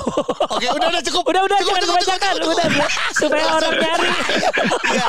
Oke, 0.50 0.66
udah 0.66 0.88
udah 0.88 1.02
cukup. 1.02 1.22
udah 1.26 1.42
udah 1.42 1.58
Cukup, 1.58 1.68
jangan 1.70 1.82
cukup, 1.82 1.96
kebanyakan. 1.96 2.32
cukup, 2.34 2.50
Udah 2.50 2.66
udah. 2.66 2.88
supaya 3.12 3.44
orang 3.52 3.74
nyari. 3.76 4.08
Iya. 4.90 5.08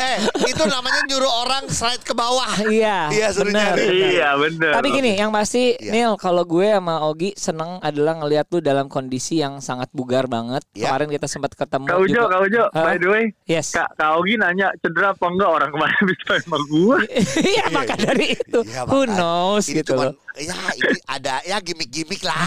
Eh, 0.00 0.18
itu 0.46 0.64
namanya 0.64 1.00
nyuruh 1.04 1.32
orang 1.40 1.64
slide 1.68 2.00
ke 2.00 2.12
bawah. 2.12 2.48
Iya. 2.62 3.08
Iya, 3.10 3.28
suruh 3.30 3.48
benar, 3.48 3.76
nyari. 3.76 3.84
benar. 3.86 4.08
Iya 4.08 4.28
bener. 4.34 4.72
Tapi 4.74 4.88
gini, 4.90 5.10
yang 5.14 5.30
pasti 5.30 5.62
Iya. 5.72 5.90
Neil, 5.90 6.12
kalau 6.16 6.42
gue 6.42 6.66
sama 6.66 6.94
Ogi 7.02 7.30
seneng 7.34 7.80
adalah 7.80 8.16
ngelihat 8.16 8.48
lu 8.48 8.58
dalam 8.58 8.86
kondisi 8.86 9.38
yang 9.38 9.60
sangat 9.60 9.88
bugar 9.90 10.24
banget. 10.24 10.64
Iya. 10.72 10.88
Kemarin 10.90 11.08
kita 11.10 11.26
sempat 11.26 11.52
ketemu 11.52 11.84
Kak 11.86 11.98
Ujo, 11.98 12.08
juga. 12.10 12.26
Kak 12.30 12.40
Ujo, 12.42 12.64
Hah? 12.70 12.84
by 12.84 12.96
the 12.96 13.08
way, 13.08 13.24
Yes. 13.44 13.66
Kak, 13.70 13.92
Kak 13.94 14.10
Ogi 14.16 14.34
nanya 14.34 14.72
cedera 14.78 15.12
apa 15.12 15.26
enggak 15.26 15.50
orang 15.50 15.70
kemarin 15.70 16.02
bisa 16.08 16.32
emang 16.40 16.62
gue. 16.66 16.98
Iya, 17.40 17.64
maka 17.70 17.94
dari 17.94 18.26
itu, 18.32 18.58
Iya, 18.62 18.82
who 18.86 19.04
knows 19.06 19.64
Ini 19.66 19.80
gitu 19.80 19.92
cuman 19.94 20.06
loh. 20.08 20.14
Ya 20.38 20.54
ini 20.78 20.98
ada 21.06 21.34
ya 21.42 21.58
gimmick-gimmick 21.58 22.22
lah. 22.22 22.38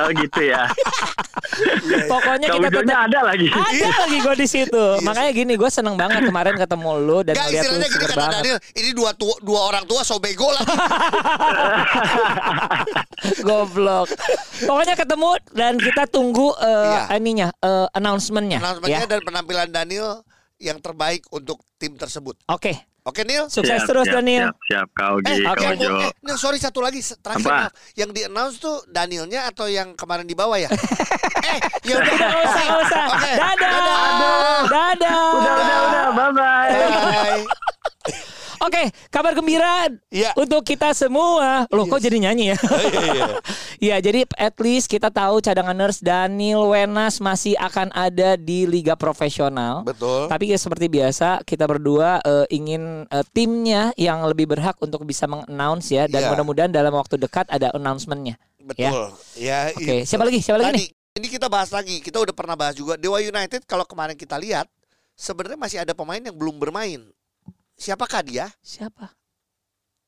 Oh 0.00 0.08
gitu 0.12 0.40
ya. 0.44 0.68
Pokoknya 2.12 2.48
kita 2.48 2.68
tetap 2.72 3.00
ada 3.08 3.18
lagi. 3.28 3.48
ada 3.52 3.88
lagi 4.04 4.18
gue 4.20 4.34
di 4.40 4.48
situ. 4.48 4.84
Iya. 4.98 5.04
Makanya 5.04 5.30
gini, 5.36 5.52
gue 5.56 5.68
seneng 5.68 6.00
banget 6.00 6.24
kemarin 6.28 6.56
ketemu 6.56 6.90
lu 7.00 7.18
dan 7.20 7.36
Gak 7.36 7.44
ngeliat 7.44 7.52
lu 7.52 7.60
istilahnya 7.60 7.88
gini 7.88 8.02
kata 8.02 8.14
banget. 8.16 8.34
Daniel, 8.40 8.58
ini 8.76 8.90
dua 8.96 9.10
tua, 9.12 9.34
dua 9.44 9.60
orang 9.68 9.84
tua 9.84 10.00
so 10.00 10.16
bego 10.16 10.48
lah. 10.48 10.64
Goblok. 13.46 14.08
Pokoknya 14.64 14.94
ketemu 14.96 15.30
dan 15.52 15.74
kita 15.78 16.04
tunggu 16.08 16.54
eh, 16.60 16.90
Iya. 16.92 17.02
ininya, 17.18 17.48
eh, 17.60 17.86
announcementnya. 17.96 18.58
Announcementnya 18.62 19.04
ya. 19.04 19.10
dan 19.10 19.20
penampilan 19.22 19.68
Daniel 19.70 20.22
yang 20.62 20.78
terbaik 20.78 21.26
untuk 21.34 21.58
tim 21.76 21.98
tersebut. 21.98 22.38
Oke, 22.46 22.78
Oke 23.02 23.26
Neil? 23.26 23.50
sukses 23.50 23.82
Siap, 23.82 23.88
terus 23.88 24.06
siap, 24.06 24.14
Daniel. 24.14 24.46
Siap, 24.46 24.56
siap 24.62 24.88
Kak 24.94 25.08
Ogi, 25.12 25.26
Eh, 25.28 25.38
Kak 25.42 25.58
oke, 25.58 25.66
Ojo. 25.74 25.90
eh, 25.98 26.12
Neil, 26.22 26.38
sorry 26.38 26.58
satu 26.58 26.78
lagi 26.78 27.02
terakhir 27.02 27.42
Apa? 27.42 27.58
maaf. 27.66 27.72
Yang 27.92 28.10
di 28.12 28.20
announce 28.24 28.56
tuh 28.56 28.76
Danielnya 28.86 29.40
atau 29.44 29.66
yang 29.66 29.98
kemarin 29.98 30.22
di 30.22 30.32
bawah 30.32 30.54
ya? 30.54 30.70
eh, 31.50 31.58
ya 31.82 31.98
udah 31.98 32.12
Udah 32.12 32.28
nggak 32.30 32.42
usah, 32.46 32.62
nggak 32.62 32.80
usah. 32.86 33.02
Oke. 33.10 33.32
Dadah. 33.34 33.70
Dadah. 33.74 34.60
Dadah. 34.70 35.22
Udah, 35.34 35.54
udah, 35.56 35.78
udah, 35.82 36.06
bye 36.14 36.30
bye. 36.30 36.70
Bye. 36.70 37.42
Oke, 38.62 38.94
kabar 39.10 39.34
gembira 39.34 39.90
Iya. 40.06 40.30
untuk 40.38 40.62
kita 40.62 40.94
semua. 40.94 41.66
Loh, 41.66 41.82
kok 41.84 41.98
jadi 41.98 42.22
nyanyi 42.22 42.54
ya? 42.54 42.58
Iya, 43.82 43.98
jadi 43.98 44.22
at 44.38 44.54
least 44.62 44.86
kita 44.86 45.10
tahu 45.10 45.42
cadanganers 45.42 45.98
Daniel 45.98 46.70
Wenas 46.70 47.18
masih 47.18 47.58
akan 47.58 47.90
ada 47.90 48.38
di 48.38 48.62
liga 48.62 48.94
profesional. 48.94 49.82
Betul. 49.82 50.30
Tapi 50.30 50.54
ya 50.54 50.58
seperti 50.58 50.86
biasa 50.86 51.42
kita 51.42 51.66
berdua 51.66 52.22
eh, 52.22 52.46
ingin 52.54 53.02
eh, 53.10 53.26
timnya 53.34 53.90
yang 53.98 54.22
lebih 54.22 54.46
berhak 54.46 54.78
untuk 54.78 55.02
bisa 55.02 55.26
meng-announce 55.26 55.90
ya 55.90 56.06
dan 56.06 56.22
Iya. 56.22 56.30
mudah-mudahan 56.30 56.70
dalam 56.70 56.94
waktu 56.94 57.18
dekat 57.18 57.50
ada 57.50 57.74
announcementnya. 57.74 58.38
Betul. 58.62 59.10
Ya. 59.34 59.74
Oke, 59.74 60.06
itu. 60.06 60.06
siapa 60.06 60.22
lagi? 60.22 60.38
Siapa 60.38 60.62
lagi 60.62 60.70
Tadi, 60.70 60.78
nih? 60.86 61.18
ini 61.18 61.26
kita 61.26 61.50
bahas 61.50 61.74
lagi. 61.74 61.98
Kita 61.98 62.22
udah 62.22 62.30
pernah 62.30 62.54
bahas 62.54 62.78
juga 62.78 62.94
Dewa 62.94 63.18
United 63.18 63.66
kalau 63.66 63.82
kemarin 63.82 64.14
kita 64.14 64.38
lihat 64.38 64.70
sebenarnya 65.18 65.58
masih 65.58 65.78
ada 65.82 65.90
pemain 65.90 66.22
yang 66.22 66.38
belum 66.38 66.62
bermain. 66.62 67.02
Siapakah 67.76 68.22
dia? 68.22 68.46
Siapa? 68.62 69.10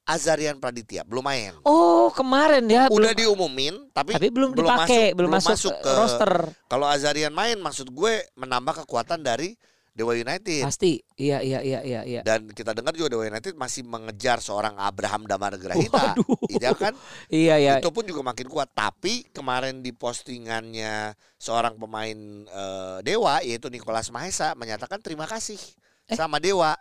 Azarian 0.05 0.61
Praditya 0.61 1.01
belum 1.01 1.25
main. 1.25 1.57
Oh, 1.65 2.13
kemarin 2.13 2.69
ya. 2.69 2.93
Udah 2.93 3.17
belum, 3.17 3.21
diumumin 3.25 3.75
tapi 3.89 4.13
tapi 4.13 4.29
belum, 4.29 4.53
dipakai, 4.53 5.17
belum, 5.17 5.33
masuk, 5.33 5.73
ke 5.81 5.91
roster. 5.97 6.53
Kalau 6.69 6.85
Azarian 6.85 7.33
main 7.33 7.57
maksud 7.57 7.89
gue 7.89 8.29
menambah 8.37 8.85
kekuatan 8.85 9.25
dari 9.25 9.57
Dewa 9.97 10.13
United. 10.13 10.61
Pasti. 10.61 11.01
Iya, 11.17 11.41
iya, 11.41 11.65
iya, 11.65 11.81
iya, 11.81 12.01
iya. 12.05 12.21
Dan 12.21 12.53
kita 12.53 12.77
dengar 12.77 12.93
juga 12.93 13.17
Dewa 13.17 13.25
United 13.25 13.57
masih 13.57 13.81
mengejar 13.87 14.45
seorang 14.45 14.77
Abraham 14.77 15.25
Damar 15.25 15.57
Grahita. 15.57 16.19
Iya 16.53 16.77
kan? 16.77 16.93
Iya, 17.33 17.57
iya. 17.57 17.73
Itu 17.81 17.89
pun 17.89 18.05
juga 18.05 18.21
makin 18.21 18.51
kuat. 18.53 18.77
Tapi 18.77 19.25
kemarin 19.33 19.81
di 19.81 19.95
postingannya 19.97 21.17
seorang 21.41 21.81
pemain 21.81 22.19
eh, 22.45 22.99
Dewa 23.07 23.41
yaitu 23.41 23.73
Nicholas 23.73 24.13
Mahesa 24.13 24.53
menyatakan 24.53 25.01
terima 25.01 25.25
kasih 25.25 25.57
Eh. 26.05 26.19
sama 26.19 26.37
Dewa. 26.37 26.77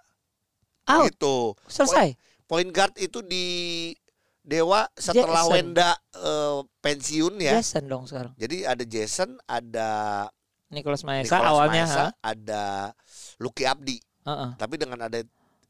Out. 0.87 1.11
Gitu. 1.11 1.37
Selesai. 1.67 2.15
Point 2.47 2.69
guard 2.69 2.93
itu 2.99 3.23
di 3.23 3.45
Dewa 4.43 4.83
setelah 4.99 5.47
Jason. 5.47 5.55
Wenda 5.55 5.91
eh, 6.19 6.59
pensiun 6.83 7.33
ya. 7.39 7.55
Jason 7.55 7.87
dong 7.87 8.03
sekarang. 8.03 8.35
Jadi 8.35 8.67
ada 8.67 8.83
Jason, 8.83 9.39
ada 9.47 9.89
Nicholas 10.67 11.07
Maesa 11.07 11.31
Nicholas 11.31 11.47
awalnya. 11.47 11.83
Mahesa, 11.87 12.03
ha? 12.03 12.07
ada 12.19 12.63
Lucky 13.39 13.63
Abdi. 13.63 13.97
Heeh. 14.27 14.49
Tapi 14.59 14.75
dengan 14.75 15.07
ada 15.07 15.19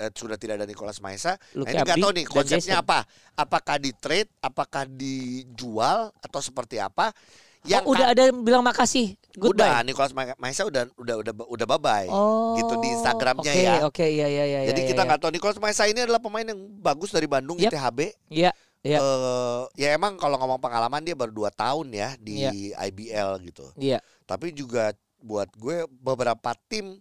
eh, 0.01 0.11
sudah 0.17 0.41
tidak 0.41 0.57
ada 0.57 0.65
Nicolas 0.65 0.97
Maesa. 1.05 1.37
Luki 1.53 1.69
Nah, 1.69 1.85
ini 1.85 1.85
nggak 1.85 2.01
tahu 2.01 2.11
nih 2.17 2.25
konsepnya 2.25 2.81
apa. 2.81 3.05
Apakah 3.37 3.77
di 3.77 3.91
trade, 3.93 4.31
apakah 4.41 4.89
dijual 4.89 6.09
atau 6.17 6.41
seperti 6.41 6.81
apa? 6.81 7.13
Yang 7.63 7.83
oh, 7.83 7.91
udah 7.95 8.07
ada 8.11 8.23
bilang 8.35 8.59
makasih. 8.61 9.15
Goodbye. 9.33 9.65
udah 9.65 9.81
Nicolas 9.81 10.11
Ma- 10.11 10.37
Maesa 10.37 10.61
udah 10.61 10.85
udah 10.93 11.15
udah 11.23 11.33
udah 11.47 11.65
bye 11.65 11.79
bye. 11.79 12.07
Oh, 12.07 12.53
gitu 12.53 12.77
di 12.77 12.91
Instagramnya 12.91 13.49
oke, 13.49 13.63
ya. 13.63 13.73
Oke, 13.87 14.05
iya 14.05 14.27
iya 14.27 14.43
iya. 14.45 14.59
Jadi 14.69 14.81
iya, 14.83 14.89
kita 14.89 15.01
iya. 15.01 15.07
nggak 15.09 15.19
tahu 15.23 15.31
Nicolas 15.31 15.57
Maesa 15.57 15.87
ini 15.87 15.99
adalah 15.99 16.21
pemain 16.21 16.43
yang 16.43 16.59
bagus 16.77 17.09
dari 17.09 17.25
Bandung 17.25 17.57
Yap. 17.57 17.71
ITHB. 17.71 17.99
Iya, 18.29 18.51
iya. 18.83 18.99
Eh, 18.99 19.61
ya 19.73 19.89
emang 19.91 20.15
kalau 20.15 20.37
ngomong 20.37 20.59
pengalaman 20.59 21.01
dia 21.01 21.15
baru 21.15 21.33
2 21.33 21.49
tahun 21.49 21.87
ya 21.89 22.09
di 22.15 22.45
Iya. 22.45 22.51
IBL 22.83 23.29
gitu. 23.43 23.65
Iya. 23.73 24.03
Tapi 24.23 24.51
juga 24.51 24.91
buat 25.17 25.47
gue 25.55 25.87
beberapa 25.89 26.51
tim 26.67 26.99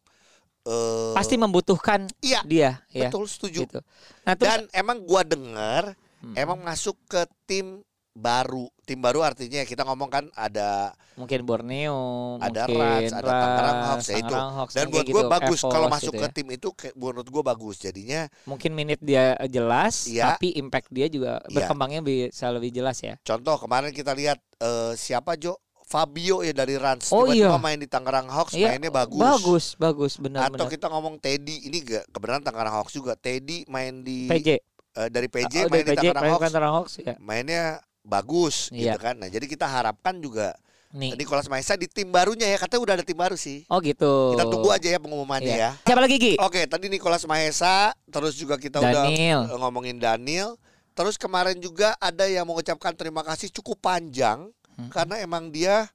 eh 0.62 1.12
Pasti 1.12 1.34
membutuhkan 1.34 2.06
iya 2.22 2.38
dia, 2.46 2.78
ya. 2.88 3.10
betul 3.10 3.26
setuju. 3.26 3.66
Gitu. 3.66 3.80
Nah, 4.22 4.38
terus 4.38 4.46
Dan 4.46 4.60
emang 4.72 5.02
gua 5.02 5.26
denger 5.26 5.98
Hmm. 6.22 6.38
emang 6.38 6.62
masuk 6.62 6.94
ke 7.04 7.18
tim 7.44 7.82
baru. 8.14 8.70
Tim 8.82 8.98
baru 8.98 9.22
artinya 9.22 9.62
kita 9.62 9.82
ngomong 9.82 10.10
kan 10.10 10.24
ada 10.34 10.90
mungkin 11.14 11.46
Borneo, 11.46 12.34
ada 12.42 12.66
mungkin 12.66 12.82
Rans, 12.82 13.12
ada 13.14 13.30
Tangerang 13.30 13.78
Hawks 13.86 14.06
ya 14.06 14.16
itu. 14.18 14.34
Hawks, 14.34 14.72
Dan 14.74 14.86
buat 14.90 15.04
gue 15.04 15.14
gitu, 15.14 15.30
bagus 15.30 15.60
kalau 15.62 15.86
masuk 15.86 16.10
gitu 16.10 16.18
ke 16.18 16.26
ya. 16.26 16.34
tim 16.34 16.48
itu 16.50 16.68
kayak 16.72 16.94
menurut 16.94 17.28
gue 17.30 17.42
bagus. 17.44 17.76
Jadinya 17.78 18.26
mungkin 18.42 18.74
minute 18.74 18.98
dia 18.98 19.38
jelas, 19.46 20.04
Iya. 20.04 20.34
tapi 20.34 20.58
impact 20.58 20.90
dia 20.90 21.06
juga 21.06 21.38
Iya. 21.44 21.54
berkembangnya 21.56 22.02
bisa 22.02 22.50
lebih 22.50 22.70
jelas 22.70 22.98
ya. 22.98 23.14
contoh 23.22 23.54
kemarin 23.56 23.90
kita 23.90 24.12
lihat 24.12 24.42
eh, 24.58 24.92
siapa 24.94 25.34
Jo 25.36 25.54
Fabio 25.82 26.40
ya 26.40 26.50
dari 26.50 26.74
Rans 26.74 27.06
Oh, 27.10 27.28
tiba-tiba 27.28 27.52
iya. 27.52 27.60
main 27.60 27.76
di 27.76 27.86
Tangerang 27.86 28.26
Hawks 28.26 28.50
Iya, 28.52 28.72
mainnya 28.72 28.90
bagus. 28.90 29.20
Bagus, 29.20 29.64
bagus, 29.76 30.12
benar 30.16 30.48
Atau 30.48 30.58
benar. 30.58 30.72
kita 30.72 30.86
ngomong 30.88 31.20
Teddy 31.20 31.68
ini 31.68 31.78
gak 31.82 32.08
kebenaran 32.08 32.40
Tangerang 32.40 32.74
Hawks 32.74 32.92
juga. 32.92 33.14
Teddy 33.14 33.62
main 33.68 34.00
di 34.00 34.26
PJ, 34.26 34.48
eh, 34.96 35.06
dari 35.06 35.28
PJ 35.28 35.54
Oh, 35.60 35.70
main 35.70 35.84
dari 35.84 35.84
di 35.84 35.90
PJ, 35.92 35.98
Tangerang 36.02 36.18
main 36.18 36.32
Hawks. 36.32 36.42
Tangerang 36.42 36.72
Hawks 36.74 36.94
ya. 36.98 37.14
Mainnya 37.20 37.64
bagus 38.02 38.68
Iya. 38.68 38.94
gitu 38.94 38.98
kan. 39.00 39.14
Nah, 39.16 39.26
jadi 39.26 39.46
kita 39.46 39.64
harapkan 39.64 40.18
juga 40.18 40.54
Nih. 40.92 41.16
Nicolas 41.16 41.48
Maesa 41.48 41.72
di 41.72 41.88
tim 41.88 42.12
barunya 42.12 42.44
ya. 42.44 42.60
Katanya 42.60 42.82
udah 42.84 42.94
ada 43.00 43.06
tim 43.06 43.16
baru 43.16 43.32
sih. 43.32 43.64
Oh 43.66 43.80
gitu. 43.80 44.36
Kita 44.36 44.44
tunggu 44.44 44.68
aja 44.68 44.84
ya 44.86 45.00
pengumumannya 45.00 45.48
Iya. 45.48 45.70
ya. 45.72 45.88
Siapa 45.88 46.04
lagi 46.04 46.16
Gi? 46.20 46.34
Oke, 46.36 46.68
tadi 46.68 46.92
Nicolas 46.92 47.24
Maesa, 47.24 47.96
terus 48.06 48.36
juga 48.36 48.60
kita 48.60 48.76
udah 48.76 49.08
Daniel. 49.08 49.48
eh, 49.48 49.56
ngomongin 49.56 49.96
Daniel. 49.96 50.60
Terus 50.92 51.16
kemarin 51.16 51.56
juga 51.56 51.96
ada 51.96 52.28
yang 52.28 52.44
mengucapkan 52.44 52.92
terima 52.92 53.24
kasih 53.24 53.48
cukup 53.50 53.80
panjang 53.80 54.52
Hmm. 54.72 54.92
karena 54.92 55.16
emang 55.16 55.48
dia 55.48 55.88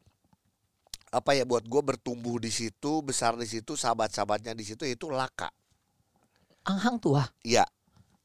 apa 1.08 1.32
ya 1.32 1.46
buat 1.46 1.62
gue 1.62 1.82
bertumbuh 1.84 2.38
di 2.38 2.50
situ, 2.50 3.00
besar 3.00 3.38
di 3.38 3.46
situ, 3.46 3.74
sahabat-sahabatnya 3.74 4.52
di 4.52 4.66
situ 4.66 4.82
itu 4.84 5.08
Laka. 5.08 5.54
Anghang 6.66 6.98
tua. 6.98 7.24
Iya, 7.42 7.64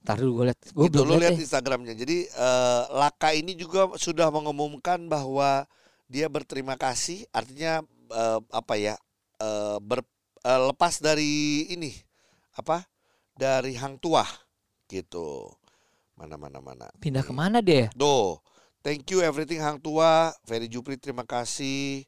Ntar 0.03 0.19
dulu 0.19 0.43
gue 0.43 0.45
liat. 0.51 0.61
Gue 0.75 0.87
itu 0.91 0.99
belum 0.99 1.07
lu 1.07 1.15
lihat 1.23 1.33
lihat. 1.35 1.45
Instagramnya. 1.47 1.95
Jadi 1.95 2.27
eh, 2.27 2.83
Laka 2.91 3.31
ini 3.35 3.55
juga 3.55 3.87
sudah 3.95 4.29
mengumumkan 4.35 5.07
bahwa 5.07 5.65
dia 6.11 6.27
berterima 6.27 6.75
kasih, 6.75 7.25
artinya 7.31 7.87
eh, 8.11 8.41
apa 8.51 8.75
ya? 8.77 8.95
eh, 9.39 9.79
ber- 9.79 10.07
eh, 10.43 10.61
lepas 10.71 10.99
dari 10.99 11.67
ini 11.71 11.95
apa? 12.59 12.83
Dari 13.39 13.79
Hang 13.79 13.97
Tuah 14.03 14.29
gitu. 14.91 15.49
Mana 16.19 16.37
mana 16.37 16.59
mana. 16.61 16.87
Pindah 17.01 17.25
ke 17.25 17.33
mana 17.33 17.63
dia? 17.65 17.89
Tuh. 17.97 18.39
Thank 18.83 19.15
you 19.15 19.23
everything 19.23 19.63
Hang 19.63 19.79
Tua, 19.79 20.35
Ferry 20.43 20.67
Jupri 20.67 20.99
terima 20.99 21.23
kasih. 21.23 22.03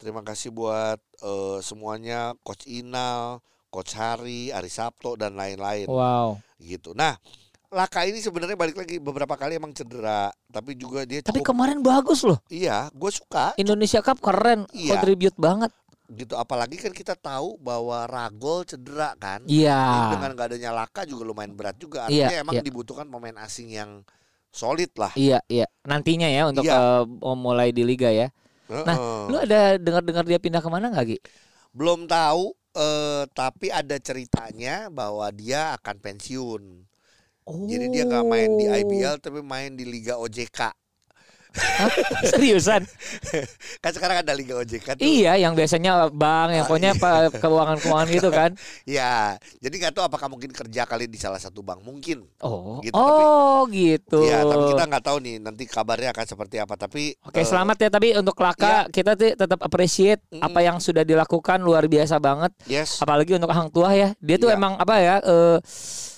Terima 0.00 0.24
kasih 0.24 0.48
buat 0.52 0.96
eh, 1.20 1.58
semuanya 1.60 2.32
Coach 2.44 2.64
Inal, 2.68 3.44
Coach 3.68 3.92
Hari, 3.92 4.50
Ari 4.50 4.68
Sabto 4.68 5.14
dan 5.14 5.34
lain-lain 5.34 5.86
Wow. 5.86 6.38
gitu. 6.56 6.92
Nah, 6.92 7.18
Laka 7.66 8.06
ini 8.06 8.22
sebenarnya 8.22 8.54
balik 8.54 8.78
lagi 8.78 8.96
beberapa 8.96 9.34
kali 9.34 9.58
emang 9.58 9.74
cedera, 9.74 10.30
tapi 10.48 10.78
juga 10.78 11.02
dia 11.02 11.18
Tapi 11.18 11.42
cukup 11.42 11.50
kemarin 11.50 11.82
bagus 11.82 12.22
loh. 12.22 12.38
iya, 12.46 12.86
gue 12.90 13.10
suka 13.10 13.58
Indonesia 13.58 13.98
Cup 14.00 14.22
keren, 14.22 14.64
Iya. 14.70 14.96
contribute 14.96 15.34
banget. 15.36 15.74
gitu. 16.06 16.38
Apalagi 16.38 16.78
kan 16.78 16.94
kita 16.94 17.18
tahu 17.18 17.58
bahwa 17.58 18.06
Ragol 18.06 18.62
cedera 18.62 19.18
kan. 19.18 19.42
Iya. 19.42 20.14
Dengan 20.14 20.38
gak 20.38 20.54
adanya 20.54 20.70
Laka 20.70 21.02
juga 21.02 21.26
lumayan 21.26 21.50
berat 21.52 21.74
juga. 21.76 22.06
Iya, 22.06 22.30
Artinya 22.30 22.38
emang 22.46 22.54
iya. 22.54 22.62
dibutuhkan 22.62 23.10
pemain 23.10 23.34
asing 23.42 23.74
yang 23.74 24.06
solid 24.48 24.94
lah. 24.94 25.10
Iya, 25.18 25.42
iya. 25.50 25.66
Nantinya 25.82 26.30
ya 26.30 26.46
untuk 26.46 26.62
Iya. 26.62 27.02
eh, 27.02 27.36
mulai 27.36 27.74
di 27.74 27.82
liga 27.82 28.06
ya. 28.06 28.30
Nah, 28.70 28.94
Heeh. 28.94 29.22
Lu 29.26 29.36
ada 29.36 29.60
dengar-dengar 29.76 30.22
dia 30.22 30.38
pindah 30.38 30.62
ke 30.62 30.70
mana 30.70 30.94
nggak 30.94 31.06
Gi? 31.06 31.18
belum 31.74 32.06
tahu, 32.06 32.54
eh, 32.76 33.24
tapi 33.32 33.72
ada 33.72 33.96
ceritanya 33.96 34.92
bahwa 34.92 35.26
dia 35.32 35.72
akan 35.80 35.96
pensiun. 35.98 36.62
Oh. 37.46 37.62
Jadi 37.64 37.86
dia 37.94 38.04
nggak 38.04 38.26
main 38.26 38.50
di 38.58 38.66
IBL 38.66 39.22
tapi 39.22 39.40
main 39.40 39.72
di 39.74 39.86
Liga 39.86 40.18
OJK. 40.18 40.85
Seriusan? 42.30 42.82
Kan 43.82 43.92
sekarang 43.92 44.20
ada 44.20 44.32
Liga 44.32 44.56
OJK 44.56 44.96
tuh. 44.96 45.02
iya, 45.02 45.36
yang 45.36 45.52
biasanya 45.52 46.08
bank, 46.10 46.48
yang 46.52 46.64
Ah, 46.64 46.68
pokoknya 46.68 46.92
iya. 46.94 47.28
keuangan-keuangan 47.32 48.08
gitu 48.10 48.30
kan. 48.30 48.50
Ya, 48.86 49.34
jadi 49.58 49.74
nggak 49.76 49.94
tahu 49.98 50.04
apakah 50.06 50.28
mungkin 50.30 50.50
kerja 50.52 50.86
kali 50.86 51.06
di 51.06 51.18
salah 51.18 51.38
satu 51.38 51.60
bank 51.60 51.82
mungkin. 51.82 52.22
Oh. 52.38 52.78
Gitu, 52.80 52.94
oh, 52.94 53.66
gitu. 53.68 54.22
Iya, 54.22 54.42
tapi 54.42 54.64
kita 54.72 54.84
nggak 54.86 55.04
tahu 55.04 55.16
nih 55.20 55.36
nanti 55.38 55.64
kabarnya 55.66 56.10
akan 56.14 56.26
seperti 56.26 56.56
apa. 56.58 56.74
Tapi 56.76 57.16
Oke, 57.22 57.42
eh, 57.42 57.46
selamat 57.46 57.76
ya 57.82 57.88
tapi 57.90 58.08
untuk 58.14 58.36
Laka 58.38 58.86
kita 58.88 59.14
tuh 59.14 59.34
tetap 59.34 59.60
appreciate 59.60 60.22
Mm-mm. 60.28 60.42
apa 60.42 60.60
yang 60.62 60.78
sudah 60.78 61.02
dilakukan 61.02 61.58
luar 61.60 61.86
biasa 61.86 62.16
banget. 62.18 62.52
Yes, 62.66 63.00
Apalagi 63.00 63.34
untuk 63.34 63.50
Hang 63.50 63.70
Tuah 63.70 63.92
ya. 63.92 64.08
Dia 64.18 64.36
tuh 64.36 64.48
Iya. 64.48 64.56
emang 64.56 64.78
apa 64.78 64.94
ya? 64.98 65.16
eh 65.18 65.58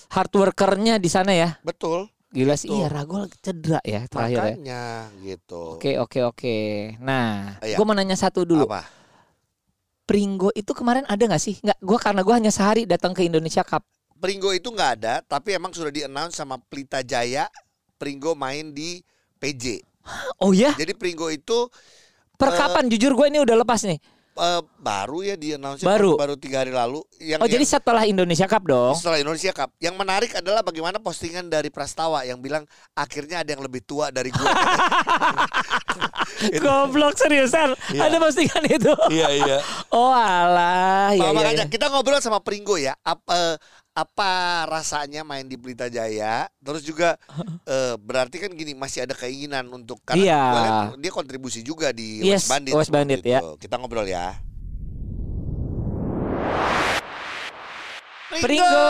hard 0.09 0.31
workernya 0.33 0.97
di 0.97 1.09
sana 1.09 1.33
ya. 1.33 1.57
betul. 1.61 2.09
Gila 2.29 2.53
sih. 2.53 2.69
Iya, 2.69 2.93
Ragol 2.93 3.25
cedera 3.41 3.81
ya 3.81 4.05
terakhir 4.05 4.37
ya. 4.37 4.43
Makanya 4.53 4.83
gitu. 5.25 5.81
Oke, 5.81 5.97
oke, 5.97 6.19
oke. 6.29 6.57
Nah, 7.01 7.57
Iya. 7.65 7.73
gue 7.73 7.85
mau 7.85 7.97
nanya 7.97 8.13
satu 8.13 8.45
dulu. 8.45 8.69
Apa? 8.69 8.85
Pringgo 10.05 10.49
itu 10.53 10.73
kemarin 10.73 11.05
ada 11.09 11.21
nggak 11.21 11.41
sih? 11.41 11.57
Nggak, 11.61 11.77
gue 11.81 11.97
karena 11.97 12.21
gue 12.21 12.35
hanya 12.37 12.51
sehari 12.53 12.85
datang 12.85 13.13
ke 13.13 13.25
Indonesia 13.25 13.65
Cup. 13.65 13.81
Pringgo 14.17 14.53
itu 14.53 14.69
nggak 14.69 14.91
ada, 15.01 15.13
tapi 15.21 15.57
emang 15.57 15.73
sudah 15.73 15.89
di-announce 15.89 16.37
sama 16.37 16.61
Pelita 16.61 17.01
Jaya. 17.01 17.49
Pringgo 17.97 18.33
main 18.33 18.73
di 18.73 19.01
PJ. 19.37 19.81
Oh 20.37 20.53
ya? 20.53 20.73
Jadi 20.73 20.93
Pringgo 20.93 21.29
itu 21.29 21.69
Per 22.39 22.49
Eh, 22.49 22.55
kapan? 22.55 22.87
Jujur 22.87 23.13
gue 23.13 23.27
ini 23.27 23.43
udah 23.43 23.57
lepas 23.59 23.83
nih. 23.83 23.99
Eh, 24.39 24.61
baru 24.79 25.19
ya 25.21 25.35
di-announce 25.35 25.81
Baru. 25.81 26.15
baru 26.15 26.33
tiga 26.33 26.63
hari 26.63 26.71
lalu. 26.71 27.03
Yang, 27.17 27.39
Oh 27.39 27.47
jadi 27.47 27.59
yang- 27.59 27.73
setelah 27.75 28.03
Indonesia 28.03 28.45
Cup 28.45 28.63
dong? 28.63 28.95
setelah 28.95 29.19
Indonesia 29.19 29.51
Cup. 29.51 29.69
Yang 29.77 29.95
menarik 29.95 30.31
adalah 30.33 30.61
bagaimana 30.61 30.97
postingan 30.97 31.45
dari 31.45 31.67
Prastawa 31.67 32.23
yang 32.23 32.39
bilang 32.39 32.63
akhirnya 32.93 33.43
ada 33.43 33.49
yang 33.49 33.59
lebih 33.59 33.83
tua 33.83 34.09
dari 34.09 34.31
gue. 34.31 34.47
Goblok 36.57 37.15
seriusan. 37.15 37.75
Iya. 37.91 38.07
Ada 38.07 38.17
postingan 38.17 38.63
itu. 38.65 38.93
iya 39.11 39.27
iya. 39.29 39.57
Oh 39.91 40.07
alah. 40.07 41.11
Ya, 41.11 41.19
Nah, 41.19 41.29
ya, 41.29 41.35
makanya 41.35 41.65
ya. 41.65 41.71
kita 41.71 41.89
ngobrol 41.89 42.21
sama 42.21 42.39
Pringgo 42.39 42.77
ya. 42.77 42.95
Apa 43.01 43.57
apa 43.93 44.31
rasanya 44.69 45.25
main 45.25 45.45
di 45.45 45.57
Pelita 45.57 45.89
Jaya? 45.89 46.47
Terus 46.61 46.81
juga 46.85 47.17
eh, 47.69 47.95
berarti 47.99 48.39
kan 48.39 48.51
gini 48.53 48.73
masih 48.73 49.03
ada 49.05 49.15
keinginan 49.15 49.67
untuk 49.69 49.99
karena 50.05 50.23
Iya. 50.23 50.43
dia 50.99 51.11
kontribusi 51.11 51.61
juga 51.61 51.91
di 51.91 52.21
Yes, 52.23 52.45
West 52.45 52.49
Bandit. 52.51 52.73
West 52.75 52.91
Bandit, 52.93 53.21
ya. 53.25 53.39
Kita 53.57 53.79
ngobrol 53.79 54.07
ya. 54.07 54.39
Pringgo. 58.29 58.89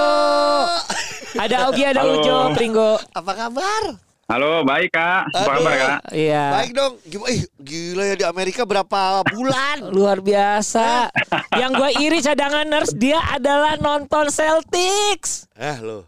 Ada 1.40 1.56
Augie, 1.72 1.88
ada 1.88 2.02
Halo. 2.04 2.20
Ujo, 2.20 2.36
Pringgo. 2.54 3.00
Apa 3.16 3.32
kabar? 3.34 3.84
Halo, 4.30 4.62
baik 4.62 4.94
kak. 4.94 5.26
Apa 5.34 5.42
Aduh. 5.42 5.54
kabar 5.58 5.74
kak? 5.74 6.00
Iya. 6.14 6.44
Baik 6.54 6.72
dong. 6.78 6.94
Gimana? 7.02 7.30
Ih, 7.34 7.42
gila 7.58 8.04
ya 8.06 8.16
di 8.16 8.26
Amerika 8.30 8.62
berapa 8.62 9.26
bulan? 9.26 9.78
Luar 9.98 10.22
biasa. 10.22 11.10
Yang 11.58 11.72
gue 11.74 11.90
iri 11.98 12.20
cadanganers 12.22 12.94
dia 12.94 13.18
adalah 13.34 13.82
nonton 13.82 14.30
Celtics. 14.30 15.50
Eh 15.58 15.82
lo. 15.82 16.06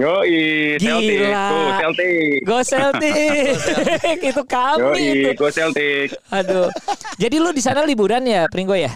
Yoi, 0.00 0.80
Celtic. 0.80 1.28
Gila. 1.28 1.44
Go 1.52 1.68
Celtic. 1.76 2.40
Go 2.48 2.58
Celtic. 2.72 4.18
itu 4.24 4.42
kami 4.48 5.02
itu. 5.12 5.28
Yoi, 5.28 5.36
go 5.36 5.48
Celtic. 5.52 6.08
Aduh. 6.32 6.72
Jadi 7.20 7.36
lu 7.36 7.52
di 7.52 7.60
sana 7.60 7.84
liburan 7.84 8.24
ya, 8.24 8.48
Pringgo 8.48 8.72
ya? 8.72 8.88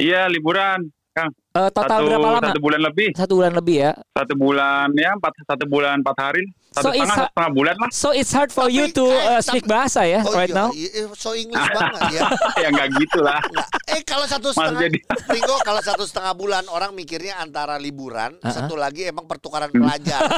Iya, 0.00 0.32
liburan. 0.32 0.80
Kang, 1.12 1.28
Eh, 1.58 1.70
total 1.72 1.98
satu, 1.98 2.06
berapa 2.06 2.28
lama? 2.30 2.46
Satu 2.46 2.60
bulan 2.60 2.80
lebih. 2.80 3.08
Satu 3.12 3.32
bulan 3.34 3.52
lebih 3.52 3.76
ya. 3.80 3.92
Satu 4.12 4.34
bulan 4.34 4.86
ya, 4.94 5.10
empat, 5.12 5.32
satu 5.42 5.64
bulan 5.66 5.94
empat 5.98 6.16
hari. 6.16 6.44
So 6.68 6.84
Satu 6.84 6.88
it's 6.92 7.00
setengah, 7.00 7.16
ha- 7.18 7.26
setengah 7.26 7.50
bulan 7.50 7.74
lah. 7.74 7.88
So 7.90 8.08
it's 8.12 8.30
hard 8.30 8.50
for 8.50 8.68
Tapi, 8.68 8.76
you 8.76 8.84
to 8.92 9.06
eh, 9.08 9.18
uh, 9.26 9.40
speak 9.40 9.64
tapi- 9.64 9.72
bahasa 9.72 10.00
ya 10.04 10.20
Oh 10.20 10.30
right 10.30 10.46
iya, 10.46 10.54
now. 10.54 10.68
iya, 10.70 10.88
so 11.12 11.32
English 11.32 11.64
banget 11.66 12.00
ya. 12.14 12.22
ya 12.56 12.68
nggak 12.68 12.88
gitu 12.94 13.18
lah. 13.18 13.40
Nah, 13.48 13.66
eh 13.88 14.00
kalau 14.04 14.22
satu 14.24 14.48
Mas 14.48 14.54
setengah 14.54 14.80
jadi- 14.86 15.02
Pringgo 15.24 15.56
kalau 15.60 15.80
satu 15.80 16.04
setengah 16.04 16.32
bulan 16.32 16.64
orang 16.68 16.92
mikirnya 16.92 17.34
antara 17.36 17.74
liburan, 17.76 18.36
Uh-uh. 18.36 18.52
satu 18.52 18.76
lagi 18.76 19.08
emang 19.08 19.24
pertukaran 19.24 19.72
pelajar. 19.72 20.20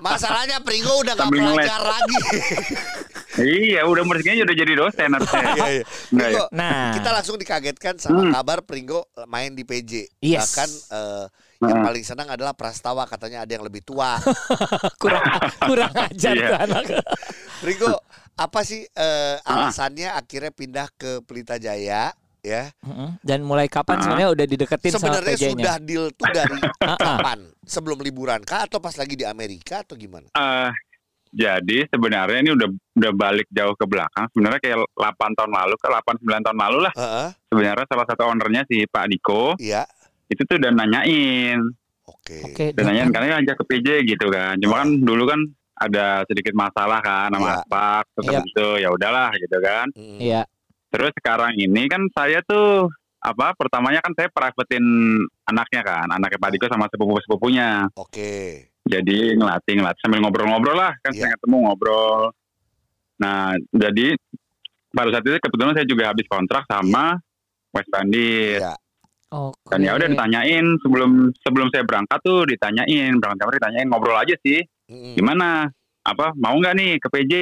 Masalahnya 0.00 0.58
Pringgo 0.58 0.98
udah 0.98 1.14
nggak 1.14 1.30
pelajar 1.30 1.80
lagi. 1.80 2.18
iya, 3.36 3.82
udah 3.82 4.04
mestinya 4.04 4.44
udah 4.44 4.56
jadi 4.56 4.72
dosen 4.74 5.08
harusnya. 5.10 5.42
Iya, 5.54 5.66
iya. 5.66 5.66
Ya? 5.74 5.84
Pringgo, 6.08 6.44
Nah. 6.50 6.92
kita 6.92 7.10
langsung 7.10 7.36
dikagetkan 7.36 7.94
sama 7.96 8.20
Hmm. 8.20 8.32
kabar 8.32 8.58
Pringgo 8.60 9.02
main 9.24 9.50
di 9.50 9.62
PJ. 9.62 10.06
Yes. 10.20 10.54
Bahkan 10.54 10.68
eh, 10.92 11.24
yang 11.60 11.70
Heeh. 11.72 11.84
paling 11.86 12.04
senang 12.04 12.28
adalah 12.28 12.52
Prastawa 12.52 13.04
katanya 13.04 13.42
ada 13.42 13.50
yang 13.50 13.62
lebih 13.62 13.80
tua. 13.80 14.20
kurang 15.02 15.24
kurang 15.60 15.92
ajar 15.94 16.32
Iya. 16.32 16.46
tuh 16.46 16.56
anak. 16.60 16.82
Ringo, 17.66 17.92
apa 18.34 18.60
sih 18.62 18.84
Ah. 18.92 19.38
alasannya 19.42 20.10
akhirnya 20.10 20.50
pindah 20.50 20.86
ke 20.92 21.22
Pelita 21.22 21.56
Jaya 21.56 22.12
ya? 22.40 22.62
Dan 23.20 23.40
mulai 23.42 23.66
kapan 23.66 23.96
Ah. 23.96 24.02
sebenarnya 24.02 24.28
udah 24.30 24.46
dideketin 24.46 24.90
sama 24.92 25.00
Sebenarnya 25.16 25.36
sudah 25.40 25.76
deal 25.80 26.06
tuh 26.12 26.28
dari 26.28 26.60
Ah, 26.78 26.94
kapan? 26.94 27.38
Sebelum 27.64 27.96
liburan 27.98 28.40
kah 28.40 28.68
atau 28.68 28.76
pas 28.76 28.92
lagi 28.92 29.16
di 29.16 29.24
Amerika 29.24 29.80
atau 29.80 29.96
gimana? 29.96 30.28
Eh, 30.30 30.70
jadi 31.34 31.78
sebenarnya 31.90 32.38
ini 32.40 32.50
udah 32.54 32.68
udah 32.70 33.12
balik 33.12 33.50
jauh 33.50 33.74
ke 33.74 33.84
belakang. 33.84 34.30
Sebenarnya 34.30 34.60
kayak 34.62 34.78
8 34.94 35.34
tahun 35.34 35.52
lalu 35.52 35.74
ke 35.76 35.86
8 35.90 36.14
9 36.22 36.46
tahun 36.46 36.58
lalu 36.58 36.78
lah. 36.80 36.92
Heeh, 36.94 37.28
Sebenarnya 37.50 37.86
salah 37.86 38.06
satu 38.06 38.22
ownernya 38.24 38.62
si 38.64 38.86
Pak 38.86 39.06
Diko 39.10 39.58
iya. 39.58 39.82
itu 40.26 40.40
tuh 40.40 40.56
udah 40.56 40.70
nanyain, 40.70 41.58
Oke. 42.04 42.38
Oke, 42.44 42.64
udah 42.70 42.82
nanyain 42.82 43.08
delapan- 43.08 43.14
karena 43.28 43.42
ajak 43.42 43.56
ke 43.58 43.64
PJ 43.66 43.88
gitu 44.06 44.26
kan. 44.28 44.54
Cuma 44.56 44.74
kan 44.80 44.90
dulu 44.94 45.24
kan 45.26 45.40
ada 45.74 46.22
sedikit 46.24 46.54
masalah 46.54 47.00
kan 47.00 47.28
Iya. 47.28 47.34
sama 47.34 47.48
Aspak, 47.58 48.02
terus 48.14 48.24
Iya. 48.24 48.32
habis 48.38 48.52
itu 48.52 48.68
ya 48.78 48.88
udahlah 48.88 49.30
gitu 49.34 49.58
kan. 49.58 49.86
Mm. 49.92 50.18
Iya. 50.22 50.42
Terus 50.88 51.12
sekarang 51.12 51.52
ini 51.56 51.82
kan 51.90 52.06
saya 52.14 52.38
tuh 52.40 52.86
apa 53.18 53.56
pertamanya 53.56 53.98
kan 53.98 54.12
saya 54.12 54.28
privatein 54.28 54.84
anaknya 55.44 55.82
kan, 55.82 56.06
anaknya 56.06 56.38
Pak 56.38 56.50
Diko 56.52 56.66
sama 56.68 56.86
sepupu-sepupunya. 56.86 57.88
Oke. 57.96 58.68
Jadi 58.84 59.32
ngelatih 59.34 59.80
ngelatih 59.80 60.00
sambil 60.04 60.20
ngobrol-ngobrol 60.20 60.76
lah 60.76 60.92
kan 61.00 61.12
Iya. 61.12 61.24
saya 61.24 61.34
ketemu 61.40 61.56
ngobrol. 61.64 62.20
Nah 63.16 63.56
jadi 63.72 64.06
pada 64.92 65.08
saat 65.10 65.24
itu 65.24 65.40
kebetulan 65.40 65.74
saya 65.74 65.86
juga 65.88 66.04
habis 66.12 66.26
kontrak 66.28 66.68
sama 66.68 67.16
West 67.72 67.88
Bandit. 67.88 68.60
Iya. 68.60 68.76
Oke. 69.34 69.66
Dan 69.66 69.82
ya 69.82 69.96
udah 69.96 70.06
ditanyain 70.06 70.66
sebelum 70.78 71.10
sebelum 71.42 71.66
saya 71.72 71.82
berangkat 71.82 72.18
tuh 72.22 72.46
ditanyain 72.46 73.18
berangkat 73.18 73.42
kamar 73.42 73.56
ditanyain 73.58 73.88
ngobrol 73.90 74.14
aja 74.14 74.36
sih 74.46 74.62
Mm-mm. 74.86 75.16
gimana 75.18 75.66
apa 76.04 76.36
mau 76.36 76.54
nggak 76.54 76.74
nih 76.76 76.92
ke 77.00 77.08
PJ? 77.08 77.34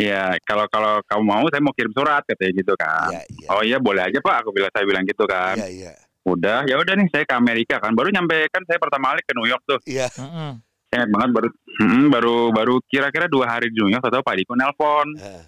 Ya 0.00 0.32
kalau 0.46 0.64
kalau 0.70 1.02
kamu 1.04 1.22
mau 1.26 1.44
saya 1.50 1.60
mau 1.60 1.74
kirim 1.76 1.92
surat 1.92 2.22
katanya 2.24 2.52
gitu 2.56 2.72
kan. 2.78 3.10
Iya, 3.10 3.22
iya. 3.26 3.48
Oh 3.52 3.60
iya 3.60 3.76
boleh 3.76 4.06
aja 4.06 4.16
pak 4.22 4.46
aku 4.46 4.54
bilang 4.54 4.70
saya 4.72 4.86
bilang 4.86 5.04
gitu 5.04 5.26
kan. 5.26 5.58
Iya, 5.60 5.68
iya. 5.68 5.92
Udah 6.22 6.64
ya 6.64 6.76
udah 6.76 6.94
nih 6.94 7.08
saya 7.08 7.24
ke 7.24 7.32
Amerika 7.32 7.76
kan 7.76 7.92
baru 7.92 8.08
nyampe 8.08 8.36
kan 8.48 8.60
saya 8.62 8.76
pertama 8.76 9.12
kali 9.12 9.22
ke 9.22 9.32
New 9.32 9.44
York 9.44 9.62
tuh. 9.64 9.80
Iya. 9.82 10.06
Saya 10.10 10.96
ingat 10.98 11.10
banget 11.10 11.30
baru 11.32 11.48
mm, 11.78 12.04
baru 12.08 12.36
baru 12.50 12.74
kira-kira 12.84 13.24
dua 13.24 13.46
hari 13.48 13.68
di 13.68 13.78
New 13.78 13.88
York 13.88 14.02
atau 14.02 14.20
Pak 14.20 14.34
Diko 14.34 14.52
nelpon. 14.52 15.08
Heeh. 15.16 15.44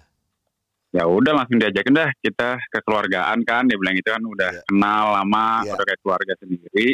Ya 0.91 1.03
udah 1.03 1.33
langsung 1.35 1.57
diajakin 1.57 1.89
dah 1.91 2.09
kita 2.15 2.57
kekeluargaan 2.69 3.41
kan 3.41 3.65
dia 3.65 3.75
bilang 3.75 3.93
itu 3.93 4.05
kan 4.07 4.21
udah 4.21 4.49
Iya. 4.51 4.61
kenal 4.63 5.05
lama 5.11 5.47
Iya. 5.61 5.73
udah 5.73 5.85
kayak 5.85 5.99
keluarga 5.99 6.33
sendiri. 6.37 6.89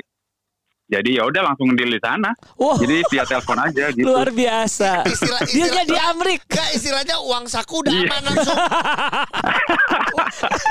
Jadi 0.90 1.10
ya 1.14 1.24
udah 1.24 1.42
langsung 1.46 1.70
deal 1.72 1.86
di 1.88 2.02
sana. 2.02 2.34
Wah, 2.58 2.74
Jadi 2.74 3.06
via 3.06 3.22
telepon 3.22 3.62
aja 3.62 3.86
gitu. 3.94 4.10
luar 4.10 4.28
biasa. 4.28 5.06
Istilah 5.06 5.46
Dia 5.46 5.62
istilah 5.62 5.86
di 5.86 5.98
Amrik. 6.02 6.42
Gak 6.48 6.70
istilahnya 6.74 7.22
uang 7.22 7.46
saku 7.46 7.80
udah 7.80 7.94
Iya. 7.94 8.10
aman 8.10 8.22
langsung. 8.26 8.58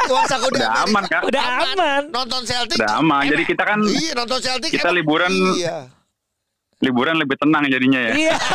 uang 0.08 0.26
saku 0.26 0.46
di 0.48 0.56
Udah 0.56 0.70
Amerika. 0.70 0.86
aman 0.86 1.04
kan? 1.06 1.22
Udah 1.24 1.44
aman. 1.62 2.02
Nonton 2.08 2.42
Celtic. 2.42 2.76
Udah 2.76 2.90
aman. 2.94 3.20
emang- 3.20 3.30
Jadi 3.30 3.42
kita 3.44 3.62
kan 3.62 3.78
Iya 3.80 4.12
nonton 4.14 4.38
Celtic. 4.38 4.70
kita 4.70 4.82
emang- 4.84 4.96
liburan 4.96 5.32
Iya. 5.54 5.76
liburan 6.78 7.16
lebih 7.16 7.36
tenang 7.36 7.66
jadinya 7.66 8.00
ya. 8.00 8.12
Iya. 8.14 8.34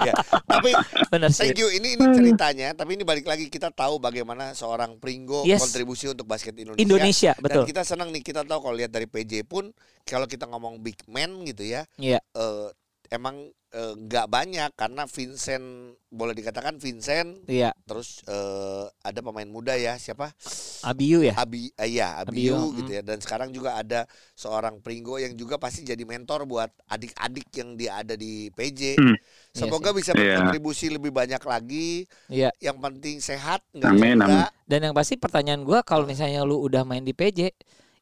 Ya, 0.00 0.14
Tapi 0.46 0.70
Benar 1.08 1.28
sih. 1.28 1.42
thank 1.44 1.58
you. 1.58 1.68
Ini 1.68 1.98
ini 1.98 2.04
ceritanya. 2.12 2.70
Tapi 2.72 2.94
ini 2.94 3.02
balik 3.02 3.26
lagi 3.26 3.46
kita 3.46 3.68
tahu 3.68 3.98
bagaimana 3.98 4.54
seorang 4.54 4.94
Pringgo 4.96 5.42
Yes. 5.42 5.58
kontribusi 5.60 6.06
untuk 6.06 6.24
basket 6.24 6.54
Indonesia. 6.54 6.80
Indonesia, 6.80 7.32
Dan 7.34 7.42
betul. 7.42 7.64
kita 7.66 7.82
senang 7.82 8.08
nih 8.08 8.22
kita 8.22 8.42
tahu 8.42 8.58
kalau 8.60 8.74
lihat 8.74 8.88
dari 8.88 9.04
PJ 9.04 9.42
pun 9.42 9.74
kalau 10.02 10.24
kita 10.24 10.46
ngomong 10.46 10.78
big 10.78 10.96
man 11.06 11.42
gitu 11.44 11.62
ya. 11.64 11.82
Iya. 11.96 12.22
eh, 12.22 12.66
emang 13.08 13.36
eh, 13.68 13.94
nggak 13.94 14.26
banyak 14.26 14.70
karena 14.72 15.04
Vincent 15.04 15.66
boleh 16.08 16.32
dikatakan 16.32 16.76
Vincent 16.76 17.44
Iya. 17.44 17.76
terus 17.84 18.24
eh, 18.24 18.84
ada 18.98 19.20
pemain 19.20 19.44
muda 19.44 19.76
ya 19.76 19.96
siapa 19.96 20.32
Abiu 20.80 21.20
ya. 21.20 21.36
Abi 21.36 21.68
eh, 21.74 21.88
iya 21.90 22.16
Abiu, 22.16 22.56
Abiu, 22.56 22.76
gitu 22.76 22.90
ya 22.94 23.02
dan 23.02 23.20
sekarang 23.20 23.52
juga 23.52 23.76
ada 23.76 24.04
seorang 24.32 24.80
Pringgo 24.80 25.16
yang 25.16 25.34
juga 25.34 25.56
pasti 25.56 25.84
jadi 25.84 26.00
mentor 26.00 26.44
buat 26.44 26.72
adik-adik 26.86 27.48
yang 27.54 27.76
dia 27.76 28.00
ada 28.00 28.14
di 28.14 28.48
PJ 28.50 28.96
Hmm. 28.96 29.16
semoga 29.52 29.92
bisa 29.92 30.12
Iya. 30.12 30.40
berkontribusi 30.40 30.88
lebih 30.88 31.12
banyak 31.12 31.42
lagi 31.42 32.08
Iya. 32.28 32.48
yang 32.60 32.78
penting 32.78 33.20
sehat 33.20 33.60
nggak 33.72 33.90
Amin. 33.90 34.16
Dan 34.64 34.80
yang 34.82 34.92
pasti 34.92 35.16
pertanyaan 35.16 35.64
gua 35.64 35.80
kalau 35.80 36.04
misalnya 36.04 36.44
lu 36.44 36.56
udah 36.58 36.84
main 36.84 37.00
di 37.00 37.12
PJ, 37.12 37.52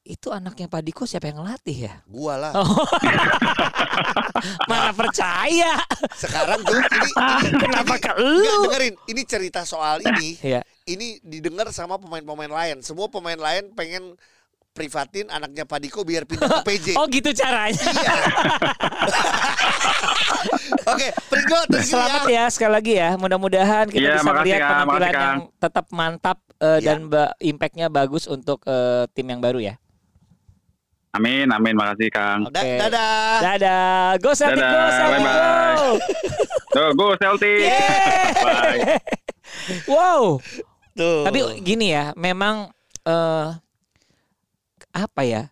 itu 0.09 0.31
anaknya 0.31 0.67
Pak 0.67 0.83
Diko 0.83 1.03
siapa 1.03 1.27
yang 1.27 1.41
ngelatih 1.41 1.79
ya? 1.85 1.95
gua 2.07 2.35
lah 2.39 2.53
Oh. 2.55 2.65
Mana 4.65 4.93
percaya? 4.93 5.81
sekarang 6.15 6.63
tuh 6.63 6.77
ini, 6.97 7.11
ini 7.43 7.59
Kenapa 7.59 7.93
ini- 7.93 8.01
ke 8.01 8.11
Nggak, 8.13 8.55
lu? 8.55 8.63
dengerin 8.65 8.95
ini 9.07 9.23
cerita 9.25 9.61
soal 9.63 9.99
ini 10.01 10.39
Iya. 10.39 10.61
ini 10.87 11.19
didengar 11.21 11.67
sama 11.71 11.97
pemain-pemain 11.97 12.49
lain. 12.49 12.77
Semua 12.81 13.09
pemain 13.09 13.35
lain 13.35 13.73
pengen 13.73 14.15
privatin 14.71 15.27
anaknya 15.27 15.65
Pak 15.65 15.81
Diko 15.81 16.01
biar 16.03 16.23
pindah 16.23 16.47
ke 16.53 16.63
PJ. 16.69 16.87
Oh 16.95 17.09
gitu 17.09 17.33
caranya. 17.33 17.81
Iya. 17.81 18.15
Oke, 20.87 21.09
Pringgo 21.27 21.59
Selamat 21.81 22.23
ya 22.27 22.45
sekali 22.47 22.73
lagi 22.73 22.93
ya. 22.95 23.17
Mudah-mudahan 23.17 23.89
kita 23.89 23.99
Iya, 23.99 24.13
bisa 24.15 24.23
makasih, 24.23 24.39
melihat 24.45 24.61
Kang. 24.61 24.71
penampilan 24.71 25.13
yang 25.13 25.39
tetap 25.59 25.87
mantap 25.91 26.39
eh, 26.57 26.79
Iya. 26.79 26.87
dan 26.87 26.99
ba- 27.09 27.35
impactnya 27.39 27.87
bagus 27.89 28.25
untuk 28.27 28.63
eh, 28.65 29.05
tim 29.11 29.27
yang 29.27 29.41
baru 29.41 29.59
ya. 29.59 29.75
Amin, 31.17 31.49
amin, 31.49 31.73
makasih 31.73 32.13
Kang. 32.13 32.45
Oke. 32.45 32.61
Dadah. 32.77 33.41
Dadah. 33.41 34.21
Go 34.21 34.37
Celtic, 34.37 34.61
go 34.61 34.69
Dadah, 34.69 34.93
Celtic, 34.93 35.21
bye-bye. 35.25 35.77
go. 35.77 35.89
Tuh, 36.77 36.91
go 36.93 37.07
Celtic. 37.17 37.61
Yeay. 37.65 38.29
Bye. 38.45 38.79
Wow. 39.89 40.45
Tuh. 40.93 41.25
Tapi 41.25 41.39
gini 41.65 41.97
ya, 41.97 42.13
memang 42.13 42.69
eh 43.09 43.49
apa 44.93 45.23
ya? 45.25 45.49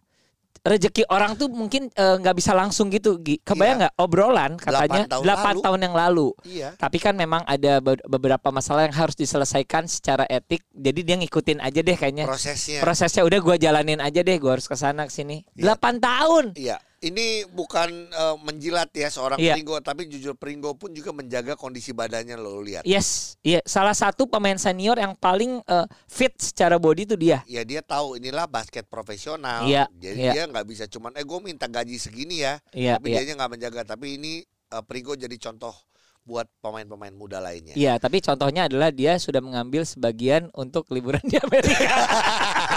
Rezeki 0.64 1.04
orang 1.12 1.36
tuh 1.36 1.52
mungkin 1.52 1.92
eh, 1.92 2.16
nggak 2.16 2.40
bisa 2.40 2.56
langsung 2.56 2.88
gitu. 2.88 3.20
Gi. 3.20 3.36
Kebayang 3.44 3.84
nggak 3.84 3.94
obrolan 4.00 4.56
katanya 4.56 5.04
Delapan 5.04 5.12
tahun 5.12 5.24
8 5.28 5.28
lalu. 5.28 5.60
tahun 5.60 5.80
yang 5.84 5.94
lalu. 5.94 6.28
iya. 6.48 6.68
Tapi 6.72 6.96
kan 6.96 7.12
memang 7.12 7.44
ada 7.44 7.84
be- 7.84 8.00
beberapa 8.02 8.48
masalah 8.48 8.88
yang 8.88 8.96
harus 8.96 9.12
diselesaikan 9.12 9.84
secara 9.84 10.24
etik. 10.24 10.64
Jadi 10.72 11.04
dia 11.04 11.20
ngikutin 11.20 11.60
aja 11.60 11.80
deh 11.80 11.92
kayaknya. 11.92 12.24
Prosesnya. 12.24 12.80
Prosesnya 12.80 13.22
udah 13.22 13.38
gua 13.38 13.56
jalanin 13.56 14.00
aja 14.00 14.24
deh, 14.24 14.40
gua 14.40 14.56
harus 14.56 14.64
ke 14.64 14.72
sana 14.72 15.04
ke 15.04 15.12
sini. 15.12 15.44
Iya. 15.52 15.76
8 15.76 16.00
tahun. 16.00 16.44
Iya, 16.56 16.80
ini 17.04 17.44
bukan 17.52 18.08
eh, 18.08 18.36
menjilat 18.40 18.88
ya 18.96 19.12
seorang 19.12 19.36
Iya. 19.36 19.60
Pringgo, 19.60 19.76
tapi 19.84 20.08
jujur 20.08 20.32
Pringgo 20.32 20.72
pun 20.72 20.88
juga 20.96 21.12
menjaga 21.12 21.52
kondisi 21.52 21.92
badannya 21.92 22.40
lo 22.40 22.64
lihat. 22.64 22.88
Yes, 22.88 23.36
iya 23.44 23.60
salah 23.68 23.92
satu 23.92 24.24
pemain 24.24 24.56
senior 24.56 24.96
yang 24.96 25.12
paling 25.12 25.60
eh, 25.60 25.86
fit 26.08 26.32
secara 26.40 26.80
body 26.80 27.04
itu 27.04 27.16
dia. 27.20 27.44
Ya 27.44 27.60
dia 27.62 27.84
tahu 27.84 28.16
inilah 28.16 28.48
basket 28.48 28.88
profesional. 28.88 29.68
Iya, 29.68 29.84
Jadi 29.92 30.20
iya. 30.20 30.32
dia 30.32 30.44
nggak 30.48 30.64
bisa 30.64 30.84
cuman 30.88 31.12
eh 31.20 31.24
gue 31.24 31.38
minta 31.44 31.68
gaji 31.68 32.00
segini 32.00 32.40
ya. 32.40 32.56
Iya, 32.72 32.96
tapi 32.96 33.12
iya. 33.12 33.20
dianya 33.20 33.34
nggak 33.44 33.52
menjaga. 33.52 33.80
Tapi 33.84 34.16
ini 34.16 34.32
eh, 34.46 34.82
Pringgo 34.88 35.12
jadi 35.12 35.36
contoh 35.36 35.76
buat 36.24 36.48
pemain-pemain 36.64 37.12
muda 37.12 37.36
lainnya. 37.36 37.76
Iya, 37.76 38.00
tapi 38.00 38.24
contohnya 38.24 38.64
adalah 38.64 38.88
dia 38.88 39.20
sudah 39.20 39.44
mengambil 39.44 39.84
sebagian 39.84 40.48
untuk 40.56 40.88
liburan 40.88 41.20
di 41.28 41.36
Amerika. 41.36 41.84